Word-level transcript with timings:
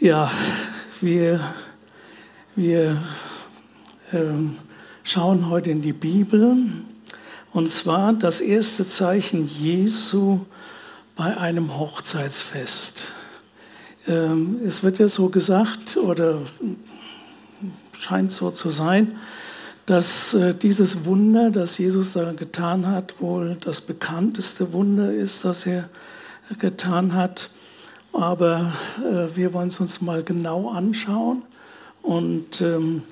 Ja, 0.00 0.30
wir, 1.00 1.40
wir 2.54 3.02
ähm, 4.12 4.58
schauen 5.02 5.50
heute 5.50 5.70
in 5.70 5.82
die 5.82 5.92
Bibel 5.92 6.56
und 7.52 7.72
zwar 7.72 8.12
das 8.12 8.40
erste 8.40 8.86
Zeichen 8.86 9.48
Jesu 9.48 10.42
bei 11.16 11.36
einem 11.36 11.76
Hochzeitsfest. 11.76 13.12
Ähm, 14.06 14.60
es 14.64 14.84
wird 14.84 15.00
ja 15.00 15.08
so 15.08 15.30
gesagt 15.30 15.96
oder 15.96 16.42
scheint 17.98 18.30
so 18.30 18.52
zu 18.52 18.70
sein, 18.70 19.18
dass 19.84 20.32
äh, 20.32 20.54
dieses 20.54 21.06
Wunder, 21.06 21.50
das 21.50 21.76
Jesus 21.76 22.12
da 22.12 22.32
getan 22.34 22.86
hat, 22.86 23.20
wohl 23.20 23.56
das 23.60 23.80
bekannteste 23.80 24.72
Wunder 24.72 25.12
ist, 25.12 25.44
das 25.44 25.66
er 25.66 25.88
getan 26.60 27.14
hat. 27.14 27.50
Aber 28.18 28.72
äh, 28.98 29.36
wir 29.36 29.52
wollen 29.54 29.68
es 29.68 29.78
uns 29.78 30.00
mal 30.00 30.24
genau 30.24 30.70
anschauen. 30.70 31.42
Und 32.02 32.60
ähm, 32.60 33.02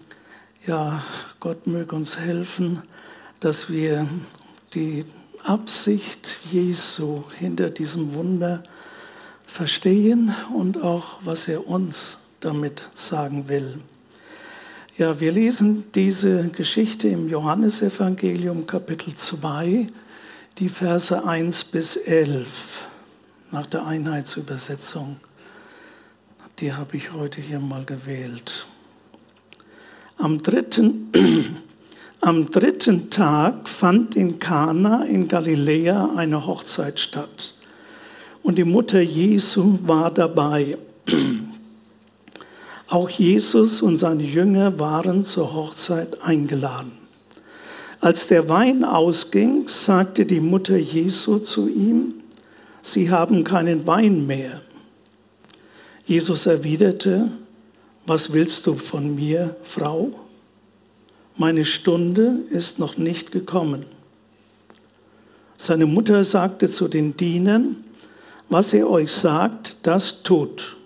ja, 0.66 1.00
Gott 1.38 1.68
möge 1.68 1.94
uns 1.94 2.18
helfen, 2.18 2.82
dass 3.38 3.70
wir 3.70 4.08
die 4.74 5.04
Absicht 5.44 6.40
Jesu 6.50 7.22
hinter 7.38 7.70
diesem 7.70 8.14
Wunder 8.14 8.64
verstehen 9.46 10.34
und 10.52 10.82
auch, 10.82 11.20
was 11.22 11.46
er 11.46 11.68
uns 11.68 12.18
damit 12.40 12.88
sagen 12.94 13.48
will. 13.48 13.78
Ja, 14.98 15.20
wir 15.20 15.30
lesen 15.30 15.84
diese 15.94 16.48
Geschichte 16.48 17.06
im 17.06 17.28
Johannesevangelium 17.28 18.66
Kapitel 18.66 19.14
2, 19.14 19.86
die 20.58 20.68
Verse 20.68 21.24
1 21.24 21.62
bis 21.62 21.94
11 21.94 22.88
nach 23.50 23.66
der 23.66 23.86
Einheitsübersetzung. 23.86 25.16
Die 26.58 26.72
habe 26.72 26.96
ich 26.96 27.12
heute 27.12 27.40
hier 27.40 27.60
mal 27.60 27.84
gewählt. 27.84 28.66
Am 30.18 30.42
dritten, 30.42 31.12
am 32.20 32.50
dritten 32.50 33.10
Tag 33.10 33.68
fand 33.68 34.16
in 34.16 34.38
Kana 34.38 35.04
in 35.04 35.28
Galiläa 35.28 36.14
eine 36.16 36.46
Hochzeit 36.46 36.98
statt. 36.98 37.54
Und 38.42 38.56
die 38.56 38.64
Mutter 38.64 39.00
Jesu 39.00 39.78
war 39.82 40.10
dabei. 40.10 40.78
Auch 42.88 43.10
Jesus 43.10 43.82
und 43.82 43.98
seine 43.98 44.22
Jünger 44.22 44.78
waren 44.78 45.24
zur 45.24 45.52
Hochzeit 45.52 46.22
eingeladen. 46.22 46.92
Als 48.00 48.28
der 48.28 48.48
Wein 48.48 48.84
ausging, 48.84 49.66
sagte 49.66 50.26
die 50.26 50.40
Mutter 50.40 50.76
Jesu 50.76 51.38
zu 51.38 51.68
ihm, 51.68 52.15
Sie 52.86 53.10
haben 53.10 53.42
keinen 53.42 53.84
Wein 53.88 54.28
mehr. 54.28 54.60
Jesus 56.04 56.46
erwiderte, 56.46 57.32
was 58.06 58.32
willst 58.32 58.64
du 58.68 58.76
von 58.76 59.16
mir, 59.16 59.56
Frau? 59.64 60.12
Meine 61.36 61.64
Stunde 61.64 62.42
ist 62.48 62.78
noch 62.78 62.96
nicht 62.96 63.32
gekommen. 63.32 63.86
Seine 65.58 65.86
Mutter 65.86 66.22
sagte 66.22 66.70
zu 66.70 66.86
den 66.86 67.16
Dienern, 67.16 67.78
was 68.48 68.72
er 68.72 68.88
euch 68.88 69.10
sagt, 69.10 69.78
das 69.82 70.22
tut. 70.22 70.76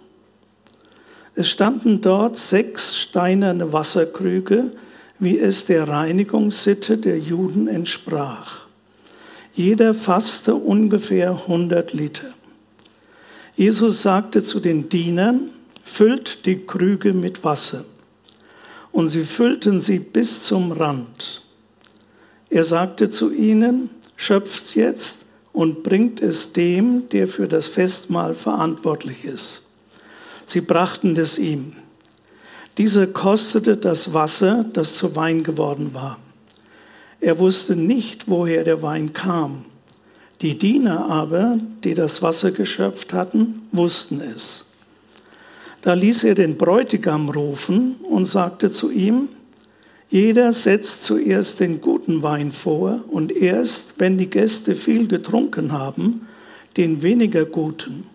Es 1.35 1.51
standen 1.51 2.01
dort 2.01 2.39
sechs 2.39 2.97
steinerne 2.98 3.75
Wasserkrüge, 3.75 4.73
wie 5.19 5.39
es 5.39 5.67
der 5.67 5.87
Reinigungssitte 5.87 6.97
der 6.97 7.19
Juden 7.19 7.69
entsprach. 7.69 8.70
Jeder 9.55 9.95
fasste 9.95 10.55
ungefähr 10.55 11.31
100 11.31 11.93
Liter. 11.93 12.29
Jesus 13.57 14.03
sagte 14.03 14.42
zu 14.42 14.61
den 14.61 14.89
Dienern, 14.89 15.51
füllt 15.84 16.47
die 16.47 16.65
Krüge 16.65 17.12
mit 17.12 17.45
Wasser. 17.45 17.84
Und 18.92 19.11
sie 19.11 19.25
füllten 19.25 19.81
sie 19.81 19.98
bis 19.98 20.45
zum 20.45 20.73
Rand. 20.73 21.42
Er 22.48 22.65
sagte 22.65 23.11
zu 23.11 23.31
ihnen, 23.33 23.91
schöpft 24.17 24.74
jetzt 24.74 25.24
und 25.53 25.83
bringt 25.83 26.20
es 26.20 26.53
dem, 26.53 27.08
der 27.11 27.29
für 27.29 27.48
das 27.48 27.67
Festmahl 27.67 28.35
verantwortlich 28.35 29.24
ist. 29.24 29.63
Sie 30.47 30.61
brachten 30.61 31.17
es 31.17 31.39
ihm. 31.39 31.74
Dieser 32.79 33.07
kostete 33.07 33.77
das 33.77 34.14
Wasser, 34.14 34.64
das 34.73 34.95
zu 34.95 35.14
Wein 35.17 35.42
geworden 35.42 35.92
war. 35.92 36.19
Er 37.20 37.39
wusste 37.39 37.77
nicht, 37.77 38.29
woher 38.29 38.64
der 38.64 38.83
Wein 38.83 39.13
kam. 39.13 39.67
Die 40.41 40.57
Diener 40.57 41.11
aber, 41.11 41.58
die 41.85 41.95
das 41.95 42.23
Wasser 42.23 42.51
geschöpft 42.51 43.13
hatten, 43.13 43.63
wussten 43.73 44.23
es. 44.23 44.64
Da 45.83 45.95
ließ 45.95 46.25
er 46.25 46.35
den 46.35 46.57
Bräutigam 46.57 47.29
rufen 47.29 47.97
und 48.09 48.27
sagte 48.27 48.73
zu 48.73 48.91
ihm, 48.91 49.29
jeder 50.09 50.53
setzt 50.53 51.05
zuerst 51.05 51.61
den 51.61 51.80
guten 51.80 52.23
Wein 52.23 52.53
vor 52.53 53.05
und 53.09 53.30
erst, 53.30 53.95
wenn 53.98 54.19
die 54.19 54.29
Gäste 54.29 54.75
viel 54.75 55.07
getrunken 55.07 55.73
haben, 55.73 56.27
den 56.77 57.03
weniger 57.03 57.45
guten. 57.45 58.07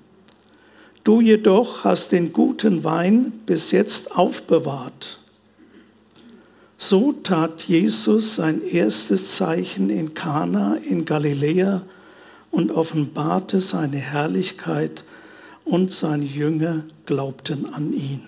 Du 1.03 1.21
jedoch 1.21 1.83
hast 1.83 2.11
den 2.11 2.33
guten 2.33 2.83
Wein 2.83 3.31
bis 3.45 3.71
jetzt 3.71 4.15
aufbewahrt. 4.15 5.19
So 6.77 7.13
tat 7.13 7.61
Jesus 7.63 8.35
sein 8.35 8.61
erstes 8.61 9.35
Zeichen 9.35 9.89
in 9.89 10.13
Kana 10.13 10.75
in 10.75 11.05
Galiläa 11.05 11.83
und 12.51 12.71
offenbarte 12.71 13.59
seine 13.59 13.97
Herrlichkeit 13.97 15.03
und 15.63 15.91
seine 15.91 16.25
Jünger 16.25 16.83
glaubten 17.05 17.73
an 17.73 17.93
ihn. 17.93 18.21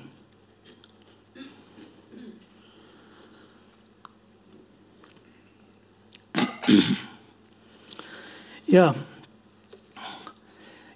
Ja, 8.67 8.93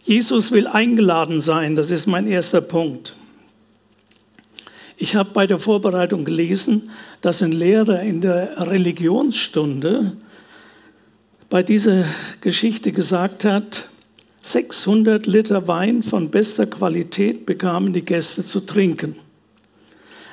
Jesus 0.03 0.51
will 0.51 0.67
eingeladen 0.67 1.39
sein, 1.39 1.77
das 1.77 1.89
ist 1.89 2.05
mein 2.05 2.27
erster 2.27 2.59
Punkt. 2.59 3.15
Ich 5.01 5.15
habe 5.15 5.31
bei 5.33 5.47
der 5.47 5.57
Vorbereitung 5.57 6.25
gelesen, 6.25 6.91
dass 7.21 7.41
ein 7.41 7.51
Lehrer 7.51 8.03
in 8.03 8.21
der 8.21 8.67
Religionsstunde 8.67 10.15
bei 11.49 11.63
dieser 11.63 12.05
Geschichte 12.41 12.91
gesagt 12.91 13.43
hat, 13.43 13.89
600 14.43 15.25
Liter 15.25 15.67
Wein 15.67 16.03
von 16.03 16.29
bester 16.29 16.67
Qualität 16.67 17.47
bekamen 17.47 17.93
die 17.93 18.05
Gäste 18.05 18.45
zu 18.45 18.59
trinken. 18.59 19.15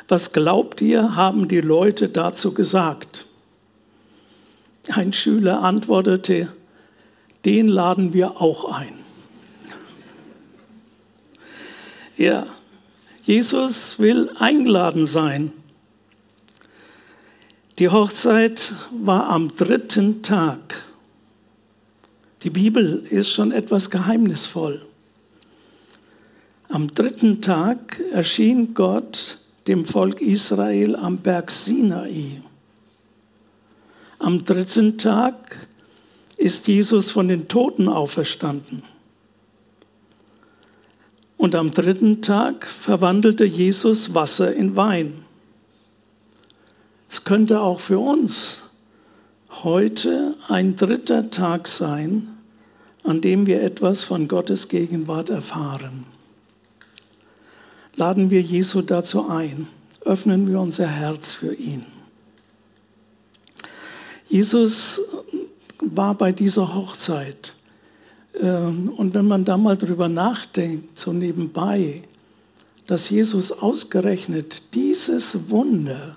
Was 0.06 0.34
glaubt 0.34 0.82
ihr, 0.82 1.16
haben 1.16 1.48
die 1.48 1.62
Leute 1.62 2.10
dazu 2.10 2.52
gesagt? 2.52 3.24
Ein 4.90 5.14
Schüler 5.14 5.62
antwortete, 5.62 6.52
den 7.46 7.68
laden 7.68 8.12
wir 8.12 8.38
auch 8.38 8.70
ein. 8.70 8.92
Ja, 12.18 12.46
Jesus 13.28 13.98
will 13.98 14.30
eingeladen 14.38 15.06
sein. 15.06 15.52
Die 17.78 17.90
Hochzeit 17.90 18.72
war 18.90 19.28
am 19.28 19.54
dritten 19.54 20.22
Tag. 20.22 20.82
Die 22.42 22.48
Bibel 22.48 23.04
ist 23.10 23.28
schon 23.28 23.52
etwas 23.52 23.90
geheimnisvoll. 23.90 24.80
Am 26.70 26.94
dritten 26.94 27.42
Tag 27.42 28.00
erschien 28.12 28.72
Gott 28.72 29.36
dem 29.66 29.84
Volk 29.84 30.22
Israel 30.22 30.96
am 30.96 31.18
Berg 31.18 31.50
Sinai. 31.50 32.40
Am 34.18 34.46
dritten 34.46 34.96
Tag 34.96 35.68
ist 36.38 36.66
Jesus 36.66 37.10
von 37.10 37.28
den 37.28 37.46
Toten 37.46 37.90
auferstanden. 37.90 38.84
Und 41.38 41.54
am 41.54 41.72
dritten 41.72 42.20
Tag 42.20 42.66
verwandelte 42.66 43.44
Jesus 43.44 44.12
Wasser 44.12 44.52
in 44.52 44.74
Wein. 44.74 45.22
Es 47.08 47.22
könnte 47.22 47.60
auch 47.60 47.78
für 47.78 48.00
uns 48.00 48.64
heute 49.62 50.34
ein 50.48 50.74
dritter 50.74 51.30
Tag 51.30 51.68
sein, 51.68 52.28
an 53.04 53.20
dem 53.20 53.46
wir 53.46 53.62
etwas 53.62 54.02
von 54.02 54.26
Gottes 54.26 54.66
Gegenwart 54.66 55.30
erfahren. 55.30 56.04
Laden 57.94 58.30
wir 58.30 58.42
Jesu 58.42 58.82
dazu 58.82 59.28
ein, 59.28 59.68
öffnen 60.04 60.48
wir 60.48 60.60
unser 60.60 60.88
Herz 60.88 61.34
für 61.34 61.54
ihn. 61.54 61.86
Jesus 64.28 65.00
war 65.80 66.14
bei 66.14 66.32
dieser 66.32 66.74
Hochzeit 66.74 67.54
und 68.40 69.10
wenn 69.14 69.26
man 69.26 69.44
da 69.44 69.56
mal 69.56 69.76
drüber 69.76 70.08
nachdenkt, 70.08 70.98
so 70.98 71.12
nebenbei, 71.12 72.02
dass 72.86 73.10
Jesus 73.10 73.50
ausgerechnet 73.52 74.74
dieses 74.74 75.50
Wunder 75.50 76.16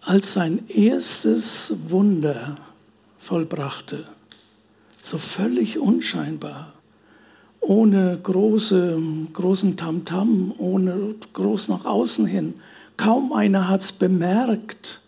als 0.00 0.32
sein 0.32 0.62
erstes 0.68 1.74
Wunder 1.88 2.56
vollbrachte, 3.18 4.04
so 5.00 5.18
völlig 5.18 5.78
unscheinbar 5.78 6.72
ohne 7.62 8.18
große, 8.20 9.00
großen 9.32 9.76
Tamtam, 9.76 10.52
ohne 10.58 11.14
groß 11.32 11.68
nach 11.68 11.84
außen 11.84 12.26
hin. 12.26 12.54
Kaum 12.96 13.32
einer 13.32 13.68
hat 13.68 13.82
es 13.82 13.92
bemerkt, 13.92 15.00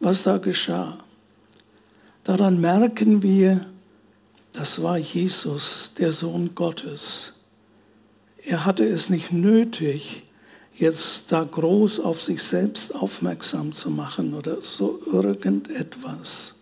was 0.00 0.22
da 0.22 0.38
geschah. 0.38 0.98
Daran 2.24 2.60
merken 2.60 3.22
wir, 3.22 3.60
das 4.58 4.82
war 4.82 4.98
Jesus, 4.98 5.92
der 5.98 6.10
Sohn 6.10 6.56
Gottes. 6.56 7.32
Er 8.44 8.64
hatte 8.64 8.84
es 8.84 9.08
nicht 9.08 9.32
nötig, 9.32 10.24
jetzt 10.74 11.30
da 11.30 11.44
groß 11.44 12.00
auf 12.00 12.20
sich 12.20 12.42
selbst 12.42 12.92
aufmerksam 12.92 13.72
zu 13.72 13.88
machen 13.88 14.34
oder 14.34 14.60
so 14.60 15.00
irgendetwas. 15.06 16.56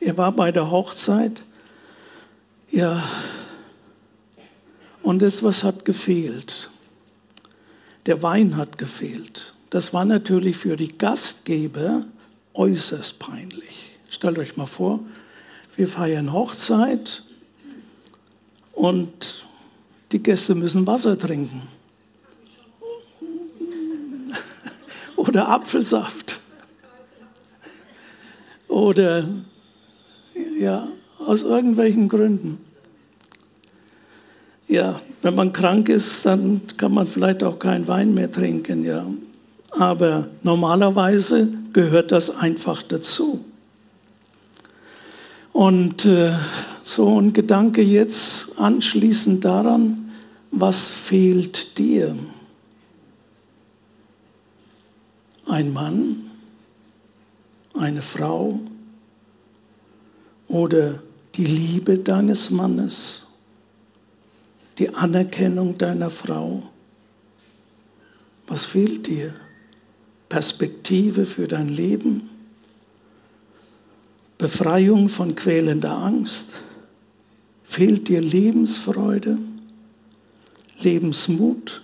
Er 0.00 0.16
war 0.16 0.32
bei 0.32 0.50
der 0.50 0.70
Hochzeit, 0.70 1.42
ja, 2.70 3.02
und 5.02 5.20
das, 5.20 5.42
was 5.42 5.62
hat 5.62 5.84
gefehlt? 5.84 6.70
Der 8.06 8.22
Wein 8.22 8.56
hat 8.56 8.78
gefehlt. 8.78 9.52
Das 9.68 9.92
war 9.92 10.06
natürlich 10.06 10.56
für 10.56 10.78
die 10.78 10.96
Gastgeber 10.96 12.06
äußerst 12.54 13.18
peinlich. 13.18 13.98
Stellt 14.08 14.38
euch 14.38 14.56
mal 14.56 14.64
vor, 14.64 15.00
wir 15.76 15.88
feiern 15.88 16.32
Hochzeit 16.32 17.22
und 18.72 19.46
die 20.12 20.22
Gäste 20.22 20.54
müssen 20.54 20.86
Wasser 20.86 21.18
trinken. 21.18 21.62
Oder 25.16 25.48
Apfelsaft. 25.48 26.40
Oder 28.68 29.28
ja, 30.58 30.88
aus 31.18 31.42
irgendwelchen 31.42 32.08
Gründen. 32.08 32.58
Ja, 34.68 35.00
wenn 35.22 35.34
man 35.34 35.52
krank 35.52 35.88
ist, 35.88 36.26
dann 36.26 36.62
kann 36.76 36.92
man 36.92 37.06
vielleicht 37.06 37.42
auch 37.44 37.58
keinen 37.58 37.86
Wein 37.86 38.14
mehr 38.14 38.30
trinken, 38.30 38.84
ja. 38.84 39.06
Aber 39.70 40.28
normalerweise 40.42 41.48
gehört 41.72 42.10
das 42.10 42.30
einfach 42.30 42.82
dazu. 42.82 43.44
Und 45.56 46.04
äh, 46.04 46.34
so 46.82 47.18
ein 47.18 47.32
Gedanke 47.32 47.80
jetzt 47.80 48.58
anschließend 48.58 49.42
daran, 49.42 50.12
was 50.50 50.90
fehlt 50.90 51.78
dir? 51.78 52.14
Ein 55.46 55.72
Mann, 55.72 56.30
eine 57.72 58.02
Frau 58.02 58.60
oder 60.46 61.02
die 61.36 61.46
Liebe 61.46 62.00
deines 62.00 62.50
Mannes, 62.50 63.24
die 64.78 64.94
Anerkennung 64.94 65.78
deiner 65.78 66.10
Frau. 66.10 66.64
Was 68.46 68.66
fehlt 68.66 69.06
dir? 69.06 69.32
Perspektive 70.28 71.24
für 71.24 71.48
dein 71.48 71.70
Leben? 71.70 72.35
Befreiung 74.38 75.08
von 75.08 75.34
quälender 75.34 75.96
Angst? 75.96 76.50
Fehlt 77.64 78.08
dir 78.08 78.20
Lebensfreude, 78.20 79.38
Lebensmut, 80.80 81.82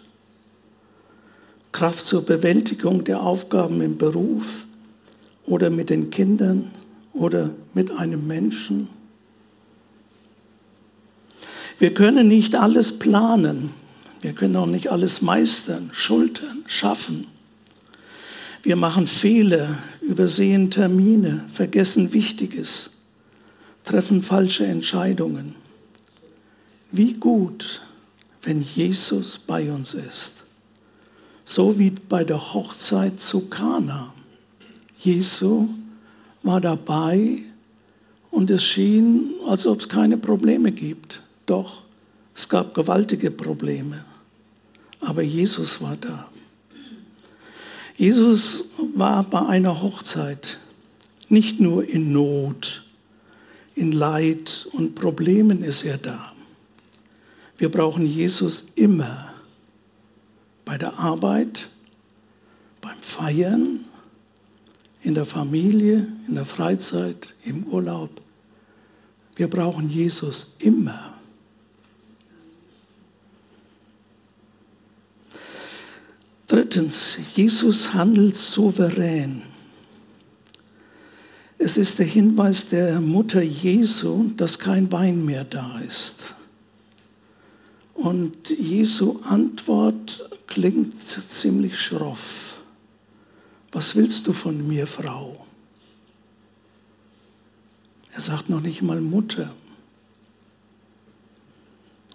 Kraft 1.73 2.05
zur 2.05 2.23
Bewältigung 2.23 3.05
der 3.05 3.23
Aufgaben 3.23 3.81
im 3.81 3.97
Beruf 3.97 4.67
oder 5.47 5.71
mit 5.71 5.91
den 5.91 6.11
Kindern 6.11 6.71
oder 7.15 7.51
mit 7.75 7.91
einem 7.91 8.27
Menschen? 8.27 8.89
Wir 11.79 11.95
können 11.95 12.29
nicht 12.29 12.55
alles 12.55 12.99
planen. 12.99 13.71
Wir 14.21 14.35
können 14.35 14.55
auch 14.55 14.67
nicht 14.67 14.93
alles 14.93 15.21
meistern, 15.21 15.91
schultern, 15.93 16.63
schaffen. 16.67 17.27
Wir 18.63 18.77
machen 18.77 19.09
Fehler, 19.09 19.79
übersehen 20.01 20.71
Termine, 20.71 21.45
vergessen 21.49 22.13
Wichtiges, 22.13 22.91
treffen 23.85 24.23
falsche 24.23 24.65
Entscheidungen. 24.65 25.57
Wie 26.93 27.15
gut, 27.15 27.83
wenn 28.43 28.63
Jesus 28.63 29.39
bei 29.39 29.71
uns 29.73 29.95
ist. 29.95 30.45
So 31.45 31.79
wie 31.79 31.91
bei 31.91 32.23
der 32.23 32.55
Hochzeit 32.55 33.19
zu 33.19 33.49
Kana. 33.49 34.15
Jesu 34.99 35.69
war 36.45 36.61
dabei 36.61 37.39
und 38.31 38.51
es 38.51 38.63
schien, 38.63 39.33
als 39.49 39.67
ob 39.67 39.81
es 39.81 39.89
keine 39.89 40.17
Probleme 40.17 40.71
gibt. 40.71 41.21
Doch, 41.47 41.83
es 42.35 42.49
gab 42.49 42.75
gewaltige 42.75 43.33
Probleme. 43.33 44.05
Aber 45.01 45.23
Jesus 45.23 45.81
war 45.81 45.97
da. 45.97 46.32
Jesus 47.97 48.67
war 48.95 49.23
bei 49.25 49.45
einer 49.47 49.83
Hochzeit 49.83 50.59
nicht 51.29 51.61
nur 51.61 51.89
in 51.89 52.13
Not, 52.13 52.85
in 53.75 53.93
Leid 53.93 54.67
und 54.73 54.95
Problemen 54.95 55.63
ist 55.63 55.85
er 55.85 55.99
da. 55.99 56.33
Wir 57.57 57.71
brauchen 57.71 58.07
Jesus 58.07 58.67
immer 58.75 59.33
bei 60.65 60.79
der 60.79 60.99
Arbeit, 60.99 61.71
beim 62.81 62.99
Feiern, 63.01 63.81
in 65.03 65.15
der 65.15 65.25
Familie, 65.25 66.07
in 66.29 66.35
der 66.35 66.45
Freizeit, 66.45 67.35
im 67.45 67.65
Urlaub. 67.65 68.11
Wir 69.37 69.49
brauchen 69.49 69.89
Jesus 69.91 70.49
immer. 70.59 71.12
Drittens, 76.53 77.17
Jesus 77.35 77.95
handelt 77.95 78.37
souverän. 78.37 79.41
Es 81.57 81.79
ist 81.79 81.99
der 81.99 82.05
Hinweis 82.05 82.69
der 82.69 83.01
Mutter 83.01 83.41
Jesu, 83.41 84.29
dass 84.37 84.59
kein 84.59 84.93
Wein 84.93 85.25
mehr 85.25 85.45
da 85.45 85.81
ist. 85.81 86.35
Und 87.95 88.51
Jesu 88.51 89.19
Antwort 89.23 90.29
klingt 90.47 91.01
ziemlich 91.01 91.81
schroff. 91.81 92.61
Was 93.71 93.97
willst 93.97 94.27
du 94.27 94.35
von 94.35 94.69
mir, 94.69 94.87
Frau? 94.87 95.47
Er 98.13 98.21
sagt 98.21 98.51
noch 98.51 98.61
nicht 98.61 98.83
mal 98.83 99.01
Mutter. 99.01 99.55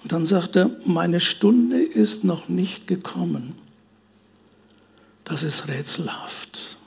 Und 0.03 0.11
dann 0.11 0.27
sagt 0.27 0.55
er, 0.57 0.69
meine 0.85 1.21
Stunde 1.21 1.81
ist 1.81 2.23
noch 2.23 2.49
nicht 2.49 2.85
gekommen. 2.85 3.55
Das 5.27 5.43
ist 5.43 5.67
rätselhaft. 5.67 6.77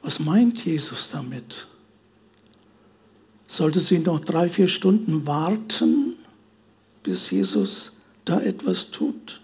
Was 0.00 0.20
meint 0.20 0.64
Jesus 0.64 1.10
damit? 1.10 1.66
Sollte 3.48 3.80
sie 3.80 3.98
noch 3.98 4.20
drei, 4.20 4.48
vier 4.48 4.68
Stunden 4.68 5.26
warten, 5.26 6.14
bis 7.02 7.28
Jesus 7.32 7.90
da 8.24 8.40
etwas 8.40 8.92
tut? 8.92 9.40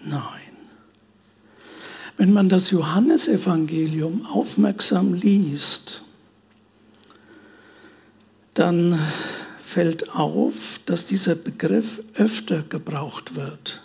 Nein. 0.00 0.22
Wenn 2.16 2.32
man 2.32 2.48
das 2.48 2.70
Johannesevangelium 2.70 4.26
aufmerksam 4.26 5.12
liest, 5.12 6.02
dann 8.54 8.96
fällt 9.60 10.14
auf, 10.14 10.78
dass 10.86 11.04
dieser 11.04 11.34
Begriff 11.34 12.00
öfter 12.14 12.62
gebraucht 12.62 13.34
wird 13.34 13.82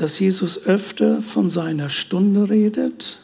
dass 0.00 0.18
Jesus 0.18 0.64
öfter 0.64 1.20
von 1.20 1.50
seiner 1.50 1.90
Stunde 1.90 2.48
redet, 2.48 3.18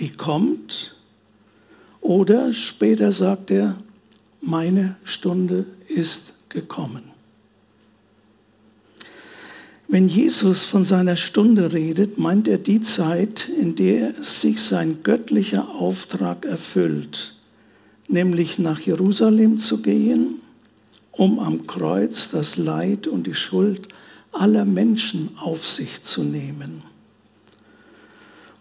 die 0.00 0.10
kommt, 0.10 0.96
oder 2.00 2.52
später 2.52 3.12
sagt 3.12 3.52
er, 3.52 3.76
meine 4.40 4.96
Stunde 5.04 5.66
ist 5.86 6.34
gekommen. 6.48 7.04
Wenn 9.86 10.08
Jesus 10.08 10.64
von 10.64 10.82
seiner 10.82 11.14
Stunde 11.14 11.72
redet, 11.72 12.18
meint 12.18 12.48
er 12.48 12.58
die 12.58 12.80
Zeit, 12.80 13.48
in 13.48 13.76
der 13.76 14.14
sich 14.14 14.60
sein 14.60 15.04
göttlicher 15.04 15.68
Auftrag 15.76 16.44
erfüllt, 16.44 17.36
nämlich 18.08 18.58
nach 18.58 18.80
Jerusalem 18.80 19.58
zu 19.58 19.80
gehen, 19.80 20.40
um 21.12 21.38
am 21.38 21.68
Kreuz 21.68 22.32
das 22.32 22.56
Leid 22.56 23.06
und 23.06 23.28
die 23.28 23.34
Schuld 23.34 23.86
aller 24.32 24.64
Menschen 24.64 25.30
auf 25.38 25.66
sich 25.66 26.02
zu 26.02 26.22
nehmen 26.22 26.82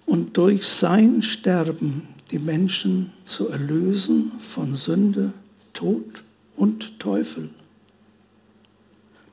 und 0.06 0.38
durch 0.38 0.68
sein 0.68 1.22
Sterben 1.22 2.08
die 2.32 2.40
Menschen 2.40 3.12
zu 3.26 3.50
erlösen 3.50 4.32
von 4.40 4.76
Sünde, 4.76 5.34
Tod 5.74 6.24
und 6.56 7.00
Teufel. 7.00 7.50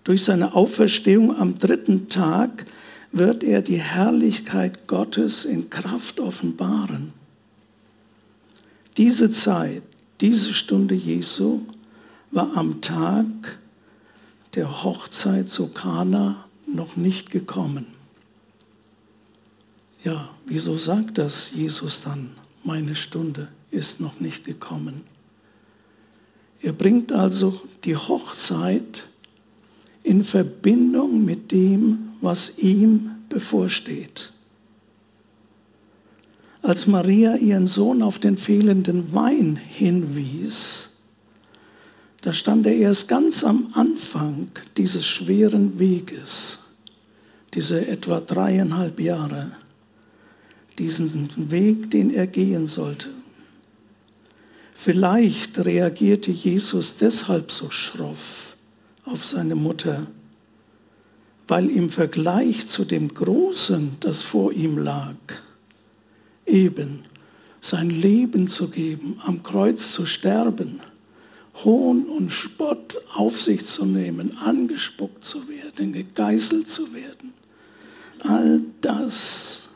Durch 0.04 0.25
seine 0.25 0.54
Auferstehung 0.54 1.37
am 1.37 1.59
dritten 1.59 2.09
Tag 2.09 2.66
wird 3.12 3.42
er 3.42 3.62
die 3.62 3.80
Herrlichkeit 3.80 4.87
Gottes 4.87 5.45
in 5.45 5.68
Kraft 5.71 6.21
offenbaren. 6.21 7.12
Diese 8.97 9.30
Zeit, 9.30 9.83
diese 10.21 10.52
Stunde 10.52 10.95
Jesu 10.95 11.61
war 12.30 12.57
am 12.57 12.80
Tag 12.80 13.59
der 14.58 14.82
Hochzeit 14.82 15.48
zu 15.48 15.68
Kana 15.68 16.44
noch 16.66 16.96
nicht 16.96 17.30
gekommen. 17.30 17.86
Ja, 20.02 20.30
wieso 20.46 20.76
sagt 20.76 21.16
das 21.18 21.52
Jesus 21.52 22.02
dann? 22.02 22.32
Meine 22.64 22.96
Stunde 22.96 23.46
ist 23.70 24.00
noch 24.00 24.18
nicht 24.18 24.44
gekommen. 24.44 25.04
Er 26.60 26.72
bringt 26.72 27.12
also 27.12 27.60
die 27.84 27.94
Hochzeit 27.94 29.08
in 30.02 30.24
Verbindung 30.24 31.24
mit 31.24 31.52
dem, 31.52 32.08
was 32.20 32.58
ihm 32.58 33.12
bevorsteht. 33.28 34.32
Als 36.62 36.88
Maria 36.88 37.36
ihren 37.36 37.68
Sohn 37.68 38.02
auf 38.02 38.18
den 38.18 38.36
fehlenden 38.36 39.14
Wein 39.14 39.54
hinwies, 39.54 40.88
da 42.20 42.32
stand 42.32 42.66
er 42.66 42.75
erst 42.75 43.08
ganz 43.08 43.44
am 43.44 43.70
Anfang 43.75 44.48
dieses 44.76 45.06
schweren 45.06 45.78
Weges, 45.78 46.58
diese 47.54 47.87
etwa 47.87 48.20
dreieinhalb 48.20 48.98
Jahre, 49.00 49.52
diesen 50.78 51.50
Weg, 51.50 51.90
den 51.90 52.12
er 52.12 52.26
gehen 52.26 52.66
sollte. 52.66 53.08
Vielleicht 54.75 55.58
reagierte 55.64 56.30
Jesus 56.30 56.96
deshalb 56.96 57.50
so 57.50 57.70
schroff 57.70 58.56
auf 59.04 59.26
seine 59.26 59.54
Mutter, 59.56 60.06
weil 61.48 61.70
im 61.70 61.90
Vergleich 61.90 62.66
zu 62.66 62.84
dem 62.84 63.12
Großen, 63.12 63.96
das 64.00 64.22
vor 64.22 64.52
ihm 64.52 64.78
lag, 64.78 65.16
eben 66.46 67.04
sein 67.60 67.90
Leben 67.90 68.48
zu 68.48 68.68
geben, 68.68 69.20
am 69.25 69.42
Kreuz 69.42 69.92
zu 69.92 70.06
sterben, 70.06 70.80
Hohn 71.64 72.04
und 72.04 72.30
Spott 72.30 73.00
auf 73.14 73.40
sich 73.40 73.64
zu 73.66 73.84
nehmen, 73.84 74.36
angespuckt 74.38 75.24
zu 75.24 75.48
werden, 75.48 75.92
gegeißelt 75.92 76.68
zu 76.68 76.92
werden. 76.92 77.34
All 78.20 78.60
das, 78.80 79.68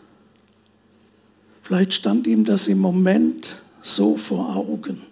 vielleicht 1.62 1.94
stand 1.94 2.26
ihm 2.26 2.44
das 2.44 2.66
im 2.66 2.78
Moment 2.78 3.62
so 3.82 4.16
vor 4.16 4.56
Augen. 4.56 5.02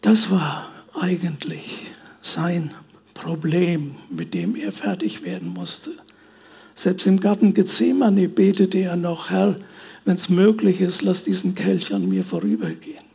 Das 0.00 0.30
war 0.30 0.68
eigentlich 0.94 1.92
sein 2.20 2.72
Problem, 3.14 3.96
mit 4.10 4.34
dem 4.34 4.54
er 4.56 4.72
fertig 4.72 5.24
werden 5.24 5.48
musste. 5.48 5.92
Selbst 6.74 7.06
im 7.06 7.18
Garten 7.18 7.54
Gethsemane 7.54 8.28
betete 8.28 8.78
er 8.78 8.96
noch, 8.96 9.30
Herr, 9.30 9.56
wenn 10.04 10.16
es 10.16 10.28
möglich 10.28 10.80
ist, 10.80 11.02
lass 11.02 11.24
diesen 11.24 11.54
Kelch 11.54 11.92
an 11.92 12.08
mir 12.08 12.22
vorübergehen. 12.22 13.05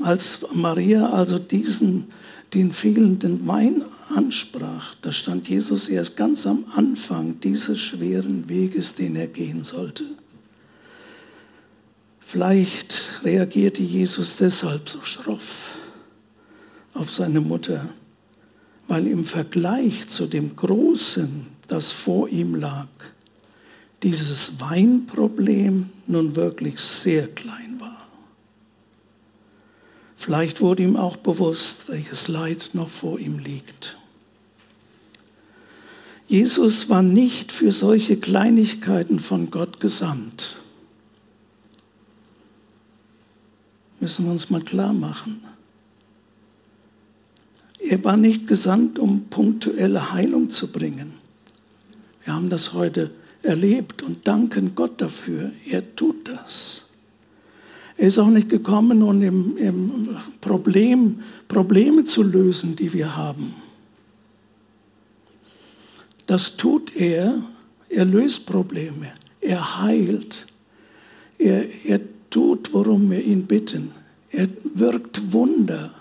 Als 0.00 0.38
Maria 0.54 1.10
also 1.10 1.38
diesen, 1.38 2.12
den 2.54 2.72
fehlenden 2.72 3.46
Wein 3.46 3.82
ansprach, 4.14 4.94
da 5.02 5.12
stand 5.12 5.48
Jesus 5.48 5.88
erst 5.88 6.16
ganz 6.16 6.46
am 6.46 6.64
Anfang 6.74 7.40
dieses 7.40 7.78
schweren 7.78 8.48
Weges, 8.48 8.94
den 8.94 9.16
er 9.16 9.26
gehen 9.26 9.64
sollte. 9.64 10.04
Vielleicht 12.20 13.20
reagierte 13.24 13.82
Jesus 13.82 14.36
deshalb 14.36 14.88
so 14.88 15.02
schroff 15.02 15.76
auf 16.94 17.12
seine 17.12 17.40
Mutter, 17.40 17.90
weil 18.88 19.06
im 19.06 19.24
Vergleich 19.24 20.08
zu 20.08 20.26
dem 20.26 20.56
Großen, 20.56 21.46
das 21.68 21.92
vor 21.92 22.28
ihm 22.28 22.54
lag, 22.54 22.88
dieses 24.02 24.60
Weinproblem 24.60 25.90
nun 26.06 26.34
wirklich 26.34 26.80
sehr 26.80 27.28
klein 27.28 27.76
war. 27.78 28.01
Vielleicht 30.22 30.60
wurde 30.60 30.84
ihm 30.84 30.96
auch 30.96 31.16
bewusst, 31.16 31.88
welches 31.88 32.28
Leid 32.28 32.70
noch 32.74 32.88
vor 32.88 33.18
ihm 33.18 33.40
liegt. 33.40 33.98
Jesus 36.28 36.88
war 36.88 37.02
nicht 37.02 37.50
für 37.50 37.72
solche 37.72 38.16
Kleinigkeiten 38.16 39.18
von 39.18 39.50
Gott 39.50 39.80
gesandt. 39.80 40.60
Müssen 43.98 44.26
wir 44.26 44.30
uns 44.30 44.48
mal 44.48 44.62
klar 44.62 44.92
machen. 44.92 45.42
Er 47.80 48.04
war 48.04 48.16
nicht 48.16 48.46
gesandt, 48.46 49.00
um 49.00 49.24
punktuelle 49.24 50.12
Heilung 50.12 50.50
zu 50.50 50.70
bringen. 50.70 51.14
Wir 52.22 52.34
haben 52.34 52.48
das 52.48 52.74
heute 52.74 53.10
erlebt 53.42 54.04
und 54.04 54.28
danken 54.28 54.76
Gott 54.76 55.00
dafür. 55.00 55.50
Er 55.66 55.96
tut 55.96 56.28
das. 56.28 56.84
Er 57.96 58.08
ist 58.08 58.18
auch 58.18 58.28
nicht 58.28 58.48
gekommen, 58.48 59.02
um 59.02 59.22
im, 59.22 59.56
im 59.56 60.16
Problem, 60.40 61.20
Probleme 61.48 62.04
zu 62.04 62.22
lösen, 62.22 62.74
die 62.76 62.92
wir 62.92 63.16
haben. 63.16 63.54
Das 66.26 66.56
tut 66.56 66.96
er. 66.96 67.34
Er 67.88 68.04
löst 68.04 68.46
Probleme. 68.46 69.12
Er 69.40 69.82
heilt. 69.82 70.46
Er, 71.38 71.66
er 71.84 72.00
tut, 72.30 72.72
worum 72.72 73.10
wir 73.10 73.22
ihn 73.22 73.44
bitten. 73.46 73.92
Er 74.30 74.48
wirkt 74.74 75.32
Wunder. 75.32 75.92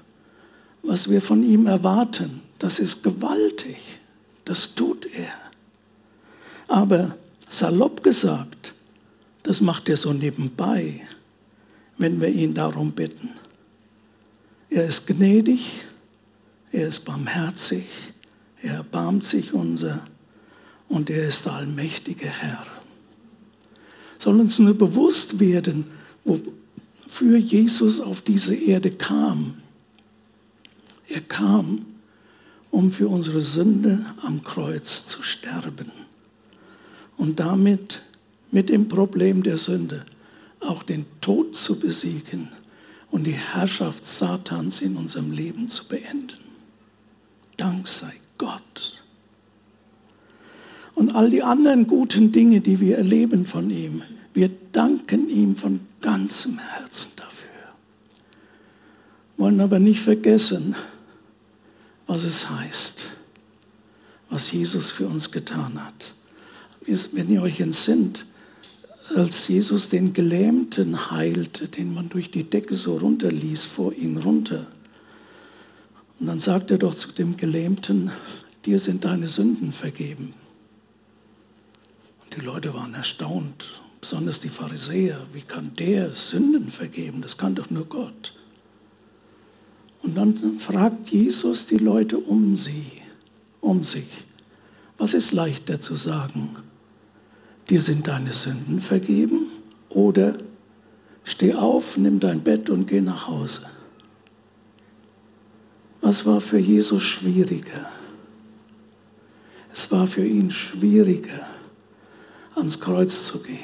Was 0.84 1.10
wir 1.10 1.22
von 1.22 1.44
ihm 1.44 1.68
erwarten, 1.68 2.42
das 2.58 2.80
ist 2.80 3.04
gewaltig. 3.04 4.00
Das 4.46 4.74
tut 4.74 5.06
er. 5.14 5.34
Aber 6.68 7.16
salopp 7.48 8.02
gesagt, 8.02 8.74
das 9.44 9.60
macht 9.60 9.90
er 9.90 9.98
so 9.98 10.14
nebenbei 10.14 11.02
wenn 11.98 12.20
wir 12.20 12.30
ihn 12.30 12.54
darum 12.54 12.92
bitten. 12.92 13.30
Er 14.70 14.86
ist 14.86 15.08
gnädig, 15.08 15.86
er 16.72 16.88
ist 16.88 17.06
barmherzig, 17.06 17.86
er 18.62 18.76
erbarmt 18.76 19.26
sich 19.26 19.54
unser 19.54 20.06
und 20.88 21.10
er 21.10 21.28
ist 21.28 21.46
der 21.46 21.54
allmächtige 21.54 22.28
Herr. 22.28 22.66
Soll 24.20 24.40
uns 24.40 24.60
nur 24.60 24.74
bewusst 24.74 25.40
werden, 25.40 25.86
wofür 26.24 27.38
Jesus 27.38 28.00
auf 28.00 28.22
diese 28.22 28.56
Erde 28.56 28.92
kam. 28.92 29.56
Er 31.08 31.22
kam, 31.22 31.86
um 32.70 32.92
für 32.92 33.08
unsere 33.08 33.42
Sünde 33.42 34.06
am 34.22 34.44
Kreuz 34.44 35.06
zu 35.06 35.22
sterben 35.22 35.92
und 37.18 37.40
damit 37.40 38.02
mit 38.52 38.70
dem 38.70 38.88
Problem 38.88 39.44
der 39.44 39.58
Sünde 39.58 40.06
auch 40.62 40.84
den 40.84 41.06
Tod 41.22 41.56
zu 41.56 41.78
besiegen 41.78 42.50
und 43.10 43.26
die 43.26 43.32
Herrschaft 43.32 44.06
Satans 44.06 44.82
in 44.82 44.96
unserem 44.96 45.32
Leben 45.32 45.70
zu 45.70 45.86
beenden. 45.86 46.40
Dank 47.58 47.88
sei 47.88 48.14
Gott. 48.38 49.04
Und 50.96 51.16
all 51.16 51.30
die 51.30 51.44
anderen 51.44 51.88
guten 51.88 52.32
Dinge, 52.32 52.62
die 52.62 52.80
wir 52.80 52.98
erleben 52.98 53.46
von 53.46 53.70
ihm, 53.70 54.04
wir 54.34 54.50
danken 54.72 55.30
ihm 55.30 55.56
von 55.56 55.82
ganzem 56.00 56.60
Herzen 56.60 57.12
dafür. 57.16 57.50
Wollen 59.38 59.60
aber 59.60 59.80
nicht 59.80 60.02
vergessen, 60.02 60.76
was 62.08 62.24
es 62.24 62.50
heißt, 62.50 63.12
was 64.30 64.52
Jesus 64.52 64.90
für 64.90 65.08
uns 65.08 65.32
getan 65.32 65.84
hat. 65.84 66.14
Wenn 66.86 67.30
ihr 67.30 67.42
euch 67.42 67.60
entsinnt, 67.60 68.26
als 69.12 69.48
Jesus 69.48 69.90
den 69.90 70.14
Gelähmten 70.14 71.12
heilte, 71.12 71.68
den 71.68 71.94
man 71.94 72.10
durch 72.10 72.32
die 72.32 72.44
Decke 72.44 72.76
so 72.76 72.98
runterließ, 72.98 73.66
vor 73.66 73.94
ihm 73.94 74.18
runter. 74.18 74.68
Und 76.20 76.28
dann 76.28 76.40
sagt 76.40 76.72
er 76.72 76.78
doch 76.78 76.96
zu 76.96 77.12
dem 77.12 77.38
Gelähmten, 77.38 78.12
dir 78.66 78.80
sind 78.80 79.06
deine 79.06 79.30
Sünden 79.30 79.72
vergeben. 79.72 80.34
Und 82.24 82.36
die 82.36 82.46
Leute 82.46 82.74
waren 82.74 82.94
erstaunt, 82.94 83.82
besonders 84.00 84.40
die 84.40 84.50
Pharisäer. 84.50 85.22
Wie 85.34 85.42
kann 85.42 85.74
der 85.76 86.16
Sünden 86.16 86.70
vergeben? 86.70 87.22
Das 87.22 87.38
kann 87.38 87.56
doch 87.56 87.70
nur 87.70 87.86
Gott. 87.86 88.34
Und 90.04 90.16
dann 90.16 90.60
fragt 90.60 91.10
Jesus 91.10 91.68
die 91.68 91.78
Leute 91.78 92.18
um 92.18 92.58
sie, 92.58 93.02
um 93.60 93.84
sich. 93.84 94.26
Was 94.98 95.14
ist 95.14 95.32
leichter 95.32 95.80
zu 95.82 95.96
sagen? 95.96 96.56
Dir 97.70 97.82
sind 97.82 98.08
deine 98.08 98.34
Sünden 98.34 98.82
vergeben 98.82 99.48
oder 99.90 100.38
steh 101.24 101.54
auf, 101.54 101.98
nimm 101.98 102.20
dein 102.20 102.42
Bett 102.42 102.70
und 102.70 102.88
geh 102.88 103.02
nach 103.02 103.28
Hause. 103.28 103.64
Was 106.02 106.26
war 106.26 106.42
für 106.42 106.58
Jesus 106.58 107.04
schwieriger? 107.04 107.90
Es 109.74 109.92
war 109.92 110.08
für 110.08 110.26
ihn 110.26 110.52
schwieriger, 110.52 111.46
ans 112.56 112.80
Kreuz 112.80 113.26
zu 113.26 113.40
gehen. 113.40 113.58